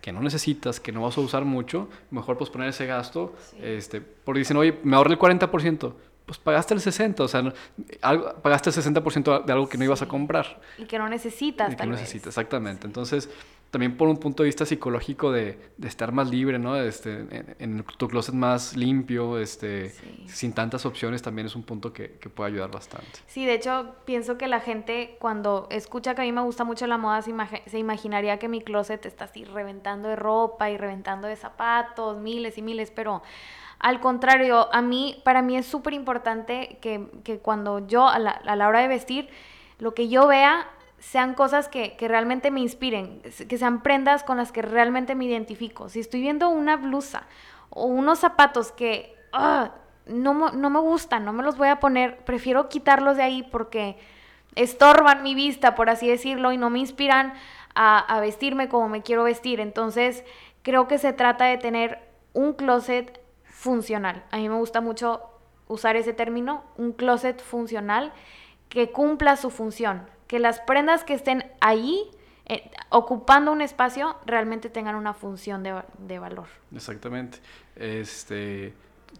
que 0.00 0.12
no 0.12 0.20
necesitas, 0.20 0.80
que 0.80 0.92
no 0.92 1.02
vas 1.02 1.16
a 1.18 1.20
usar 1.20 1.44
mucho, 1.44 1.88
mejor 2.10 2.38
pues 2.38 2.50
poner 2.50 2.68
ese 2.68 2.86
gasto, 2.86 3.34
sí. 3.50 3.58
este, 3.62 4.00
porque 4.00 4.40
dicen, 4.40 4.56
oye, 4.56 4.78
me 4.82 4.96
ahorré 4.96 5.12
el 5.12 5.18
40%, 5.18 5.92
pues 6.26 6.38
pagaste 6.38 6.74
el 6.74 6.80
60%, 6.80 7.20
o 7.20 7.28
sea, 7.28 7.52
algo, 8.02 8.34
pagaste 8.42 8.70
el 8.70 8.76
60% 8.76 9.44
de 9.44 9.52
algo 9.52 9.68
que 9.68 9.76
no 9.76 9.84
ibas 9.84 10.00
a 10.02 10.08
comprar. 10.08 10.60
Y 10.78 10.84
que 10.84 10.98
no 10.98 11.08
necesitas, 11.08 11.72
y 11.72 11.76
que 11.76 11.86
no 11.86 11.92
necesitas, 11.92 12.28
exactamente. 12.28 12.82
Sí. 12.82 12.86
Entonces, 12.86 13.30
también 13.70 13.96
por 13.96 14.08
un 14.08 14.16
punto 14.16 14.42
de 14.42 14.48
vista 14.48 14.66
psicológico 14.66 15.30
de, 15.30 15.58
de 15.76 15.88
estar 15.88 16.10
más 16.10 16.28
libre, 16.28 16.58
¿no? 16.58 16.76
Este, 16.76 17.10
en, 17.10 17.56
en, 17.58 17.84
tu 17.96 18.08
closet 18.08 18.34
más 18.34 18.76
limpio, 18.76 19.38
este, 19.38 19.90
sí. 19.90 20.24
sin 20.26 20.52
tantas 20.52 20.84
opciones, 20.86 21.22
también 21.22 21.46
es 21.46 21.54
un 21.54 21.62
punto 21.62 21.92
que, 21.92 22.18
que, 22.18 22.28
puede 22.28 22.50
ayudar 22.50 22.70
bastante. 22.70 23.20
Sí, 23.28 23.46
de 23.46 23.54
hecho, 23.54 23.94
pienso 24.04 24.36
que 24.36 24.48
la 24.48 24.60
gente 24.60 25.16
cuando 25.20 25.68
escucha 25.70 26.16
que 26.16 26.22
a 26.22 26.24
mí 26.24 26.32
me 26.32 26.40
gusta 26.40 26.64
mucho 26.64 26.88
la 26.88 26.98
moda, 26.98 27.22
se, 27.22 27.30
imag 27.30 27.62
se 27.68 27.78
imaginaría 27.78 28.38
que 28.40 28.48
mi 28.48 28.60
closet 28.60 29.06
está 29.06 29.26
así 29.26 29.44
reventando 29.44 30.08
de 30.08 30.16
ropa 30.16 30.68
y 30.70 30.76
reventando 30.76 31.28
de 31.28 31.36
zapatos, 31.36 32.18
miles 32.18 32.58
y 32.58 32.62
miles, 32.62 32.90
pero 32.90 33.22
al 33.78 34.00
contrario, 34.00 34.68
a 34.72 34.82
mí, 34.82 35.22
para 35.24 35.42
mí 35.42 35.56
es 35.56 35.64
súper 35.64 35.94
importante 35.94 36.78
que, 36.82 37.06
que, 37.22 37.38
cuando 37.38 37.86
yo, 37.86 38.08
a 38.08 38.18
la, 38.18 38.32
a 38.32 38.56
la 38.56 38.66
hora 38.66 38.80
de 38.80 38.88
vestir, 38.88 39.28
lo 39.78 39.94
que 39.94 40.08
yo 40.08 40.26
vea 40.26 40.68
sean 41.00 41.34
cosas 41.34 41.68
que, 41.68 41.96
que, 41.96 42.06
realmente 42.06 42.50
me 42.50 42.60
inspiren, 42.60 43.20
que 43.22 43.58
sean 43.58 43.82
prendas 43.82 44.22
con 44.22 44.36
las 44.36 44.52
que 44.52 44.62
realmente 44.62 45.14
me 45.14 45.24
identifico. 45.24 45.88
Si 45.88 45.98
estoy 45.98 46.20
viendo 46.20 46.48
una 46.48 46.76
blusa 46.76 47.26
o 47.70 47.86
unos 47.86 48.20
zapatos 48.20 48.70
que 48.70 49.16
uh, 49.32 49.68
no, 50.06 50.50
no, 50.52 50.70
me 50.70 50.78
gustan, 50.78 51.24
no 51.24 51.32
me 51.32 51.42
los 51.42 51.56
voy 51.56 51.68
a 51.68 51.80
poner, 51.80 52.18
prefiero 52.18 52.68
quitarlos 52.68 53.16
de 53.16 53.22
ahí 53.22 53.42
porque 53.42 53.98
estorban 54.54 55.22
mi 55.22 55.34
vista, 55.34 55.74
por 55.74 55.90
así 55.90 56.08
decirlo, 56.08 56.52
y 56.52 56.58
no 56.58 56.70
me 56.70 56.78
inspiran 56.78 57.34
a 57.74 58.20
vestirme 58.20 58.68
como 58.68 58.88
me 58.88 59.02
quiero 59.02 59.22
vestir. 59.24 59.58
Entonces, 59.58 60.24
creo 60.62 60.86
que 60.86 60.98
se 60.98 61.12
trata 61.12 61.46
de 61.46 61.56
tener 61.56 61.98
un 62.32 62.52
closet 62.52 63.20
funcional. 63.44 64.24
A 64.30 64.36
mí 64.36 64.48
me 64.48 64.56
gusta 64.56 64.80
mucho 64.80 65.22
usar 65.68 65.96
ese 65.96 66.12
término, 66.12 66.64
un 66.76 66.92
closet 66.92 67.40
funcional 67.42 68.12
que 68.68 68.90
cumpla 68.90 69.36
su 69.36 69.50
función, 69.50 70.06
que 70.30 70.38
las 70.38 70.60
prendas 70.60 71.02
que 71.02 71.12
estén 71.12 71.44
ahí 71.60 72.08
eh, 72.46 72.70
ocupando 72.90 73.50
un 73.50 73.60
espacio 73.62 74.14
realmente 74.24 74.70
tengan 74.70 74.94
una 74.94 75.12
función 75.12 75.64
de, 75.64 75.82
de, 75.98 76.20
valor. 76.20 76.46
Exactamente. 76.72 77.38
Este, 77.74 78.72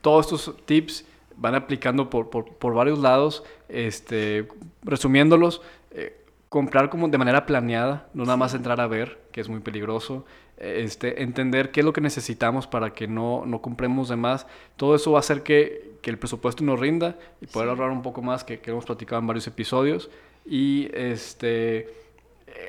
todos 0.03 0.27
estos 0.27 0.57
tips 0.67 1.05
van 1.37 1.57
aplicando 1.57 2.09
por, 2.09 2.31
por, 2.31 2.55
por 2.55 2.75
varios 2.75 3.01
lados, 3.01 3.43
este, 3.69 4.47
resumiéndolos, 4.85 5.63
eh, 5.91 6.25
comprar 6.49 6.91
como 6.91 7.09
de 7.09 7.19
manera 7.19 7.45
planeada, 7.45 8.07
no 8.15 8.23
nada 8.23 8.37
más 8.37 8.55
entrar 8.55 8.81
a 8.81 8.87
ver, 8.87 9.19
que 9.33 9.41
es 9.41 9.49
muy 9.49 9.59
peligroso, 9.59 10.25
este, 10.61 11.23
entender 11.23 11.71
qué 11.71 11.81
es 11.81 11.87
lo 11.87 11.93
que 11.93 12.01
necesitamos 12.01 12.67
para 12.67 12.93
que 12.93 13.09
no, 13.09 13.45
no 13.47 13.61
compremos 13.61 14.09
de 14.09 14.17
más, 14.17 14.47
todo 14.77 14.95
eso 14.95 15.13
va 15.13 15.19
a 15.19 15.21
hacer 15.21 15.43
que, 15.43 15.99
que 16.03 16.11
el 16.11 16.19
presupuesto 16.19 16.63
nos 16.65 16.79
rinda 16.79 17.17
y 17.41 17.47
poder 17.47 17.69
sí. 17.69 17.71
ahorrar 17.71 17.91
un 17.91 18.03
poco 18.03 18.23
más, 18.23 18.45
que, 18.45 18.61
que 18.61 18.71
hemos 18.71 18.85
platicado 18.85 19.21
en 19.21 19.27
varios 19.27 19.47
episodios 19.47 20.11
y 20.47 20.89
este 20.95 22.01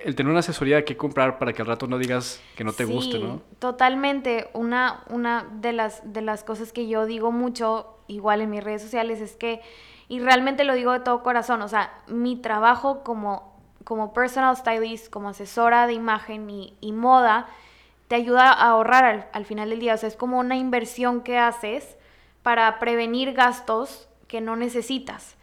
el 0.04 0.15
tener 0.15 0.30
una 0.30 0.39
asesoría 0.39 0.77
de 0.77 0.86
qué 0.86 0.97
comprar 0.97 1.38
para 1.38 1.54
que 1.54 1.62
al 1.62 1.67
rato 1.67 1.88
no 1.88 1.97
digas 1.97 2.41
que 2.56 2.63
no 2.63 2.73
te 2.73 2.86
sí, 2.86 2.91
guste, 2.91 3.19
¿no? 3.19 3.41
Totalmente. 3.60 4.49
Una, 4.54 5.04
una 5.10 5.47
de, 5.54 5.73
las, 5.73 6.13
de 6.13 6.21
las 6.21 6.43
cosas 6.43 6.71
que 6.71 6.88
yo 6.88 7.06
digo 7.06 7.32
mucho, 7.32 7.97
igual 8.08 8.41
en 8.41 8.49
mis 8.49 8.63
redes 8.63 8.82
sociales, 8.82 9.21
es 9.21 9.36
que, 9.36 9.62
y 10.08 10.19
realmente 10.19 10.63
lo 10.63 10.73
digo 10.73 10.91
de 10.91 10.99
todo 10.99 11.23
corazón, 11.23 11.62
o 11.62 11.67
sea, 11.67 11.93
mi 12.08 12.36
trabajo 12.36 13.04
como, 13.04 13.60
como 13.84 14.13
personal 14.13 14.56
stylist, 14.56 15.10
como 15.10 15.30
asesora 15.30 15.88
de 15.88 15.93
imagen 15.93 16.49
y, 16.49 16.75
y 16.82 16.91
moda, 16.91 17.47
te 18.12 18.15
ayuda 18.15 18.52
a 18.52 18.71
ahorrar 18.71 19.06
al, 19.06 19.26
al 19.32 19.45
final 19.45 19.69
del 19.69 19.80
día. 19.80 19.93
O 19.93 19.97
sea, 19.97 20.10
es 20.10 20.17
como 20.17 20.38
una 20.38 20.58
inversión 20.58 21.21
que 21.21 21.38
haces 21.38 21.95
para 22.43 22.78
prevenir 22.78 23.32
gastos 23.32 24.10
que 24.28 24.41
no 24.41 24.58
necesitas. 24.58 25.38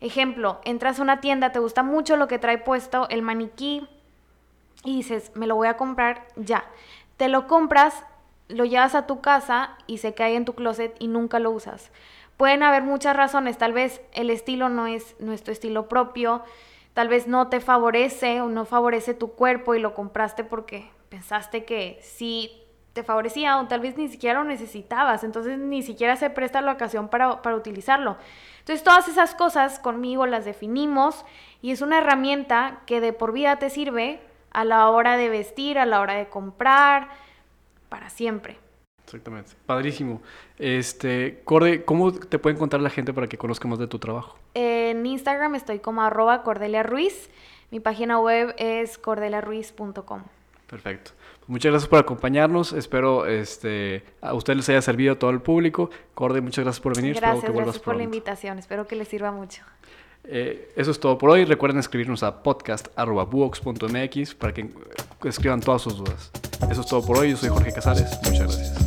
Ejemplo, 0.00 0.58
entras 0.64 0.98
a 0.98 1.02
una 1.02 1.20
tienda, 1.20 1.52
te 1.52 1.58
gusta 1.58 1.82
mucho 1.82 2.16
lo 2.16 2.26
que 2.26 2.38
trae 2.38 2.56
puesto 2.56 3.06
el 3.10 3.20
maniquí 3.20 3.86
y 4.84 4.96
dices, 4.96 5.32
me 5.34 5.46
lo 5.46 5.54
voy 5.54 5.68
a 5.68 5.76
comprar 5.76 6.26
ya. 6.34 6.64
Te 7.18 7.28
lo 7.28 7.46
compras, 7.46 8.06
lo 8.48 8.64
llevas 8.64 8.94
a 8.94 9.06
tu 9.06 9.20
casa 9.20 9.76
y 9.86 9.98
se 9.98 10.14
cae 10.14 10.34
en 10.34 10.46
tu 10.46 10.54
closet 10.54 10.96
y 11.00 11.08
nunca 11.08 11.38
lo 11.40 11.50
usas. 11.50 11.92
Pueden 12.38 12.62
haber 12.62 12.84
muchas 12.84 13.14
razones, 13.14 13.58
tal 13.58 13.74
vez 13.74 14.00
el 14.14 14.30
estilo 14.30 14.70
no 14.70 14.86
es 14.86 15.14
nuestro 15.20 15.52
estilo 15.52 15.90
propio, 15.90 16.42
tal 16.94 17.08
vez 17.08 17.26
no 17.26 17.48
te 17.48 17.60
favorece 17.60 18.40
o 18.40 18.48
no 18.48 18.64
favorece 18.64 19.12
tu 19.12 19.32
cuerpo 19.32 19.74
y 19.74 19.78
lo 19.78 19.94
compraste 19.94 20.42
porque 20.42 20.93
pensaste 21.14 21.64
que 21.64 22.00
sí 22.02 22.50
te 22.92 23.04
favorecía 23.04 23.60
o 23.60 23.68
tal 23.68 23.78
vez 23.78 23.96
ni 23.96 24.08
siquiera 24.08 24.40
lo 24.40 24.44
necesitabas, 24.44 25.22
entonces 25.22 25.58
ni 25.58 25.82
siquiera 25.82 26.16
se 26.16 26.28
presta 26.28 26.60
la 26.60 26.72
ocasión 26.72 27.08
para, 27.08 27.40
para 27.40 27.54
utilizarlo. 27.54 28.16
Entonces 28.58 28.82
todas 28.82 29.06
esas 29.06 29.36
cosas 29.36 29.78
conmigo 29.78 30.26
las 30.26 30.44
definimos 30.44 31.24
y 31.62 31.70
es 31.70 31.82
una 31.82 31.98
herramienta 31.98 32.80
que 32.86 33.00
de 33.00 33.12
por 33.12 33.32
vida 33.32 33.60
te 33.60 33.70
sirve 33.70 34.20
a 34.50 34.64
la 34.64 34.90
hora 34.90 35.16
de 35.16 35.28
vestir, 35.28 35.78
a 35.78 35.86
la 35.86 36.00
hora 36.00 36.14
de 36.14 36.28
comprar, 36.28 37.08
para 37.88 38.10
siempre. 38.10 38.58
Exactamente. 39.04 39.52
Padrísimo. 39.66 40.20
Este, 40.58 41.42
Corde, 41.44 41.84
¿cómo 41.84 42.12
te 42.12 42.40
puede 42.40 42.56
encontrar 42.56 42.82
la 42.82 42.90
gente 42.90 43.12
para 43.12 43.28
que 43.28 43.38
conozca 43.38 43.68
más 43.68 43.78
de 43.78 43.86
tu 43.86 44.00
trabajo? 44.00 44.36
En 44.54 45.06
Instagram 45.06 45.54
estoy 45.54 45.78
como 45.78 46.02
arroba 46.02 46.42
Cordelia 46.42 46.82
Ruiz. 46.82 47.30
Mi 47.70 47.78
página 47.78 48.18
web 48.18 48.52
es 48.58 48.98
cordeliaruiz.com. 48.98 50.22
Perfecto. 50.74 51.12
Pues 51.38 51.48
muchas 51.48 51.70
gracias 51.70 51.88
por 51.88 52.00
acompañarnos. 52.00 52.72
Espero 52.72 53.26
este, 53.26 54.02
a 54.20 54.34
usted 54.34 54.56
les 54.56 54.68
haya 54.68 54.82
servido 54.82 55.12
a 55.12 55.18
todo 55.20 55.30
el 55.30 55.40
público. 55.40 55.88
Corde, 56.14 56.40
muchas 56.40 56.64
gracias 56.64 56.82
por 56.82 56.96
venir. 56.96 57.14
Gracias, 57.14 57.44
que 57.44 57.52
gracias 57.52 57.76
por 57.76 57.84
pronto. 57.84 57.98
la 57.98 58.02
invitación. 58.02 58.58
Espero 58.58 58.84
que 58.88 58.96
les 58.96 59.06
sirva 59.06 59.30
mucho. 59.30 59.62
Eh, 60.24 60.72
eso 60.74 60.90
es 60.90 60.98
todo 60.98 61.16
por 61.16 61.30
hoy. 61.30 61.44
Recuerden 61.44 61.78
escribirnos 61.78 62.24
a 62.24 62.42
podcast.buox.mx 62.42 64.34
para 64.34 64.52
que 64.52 64.68
escriban 65.22 65.60
todas 65.60 65.82
sus 65.82 65.96
dudas. 65.96 66.32
Eso 66.68 66.80
es 66.80 66.86
todo 66.88 67.06
por 67.06 67.18
hoy. 67.18 67.30
Yo 67.30 67.36
soy 67.36 67.50
Jorge 67.50 67.72
Casares. 67.72 68.18
Muchas 68.24 68.40
gracias. 68.40 68.83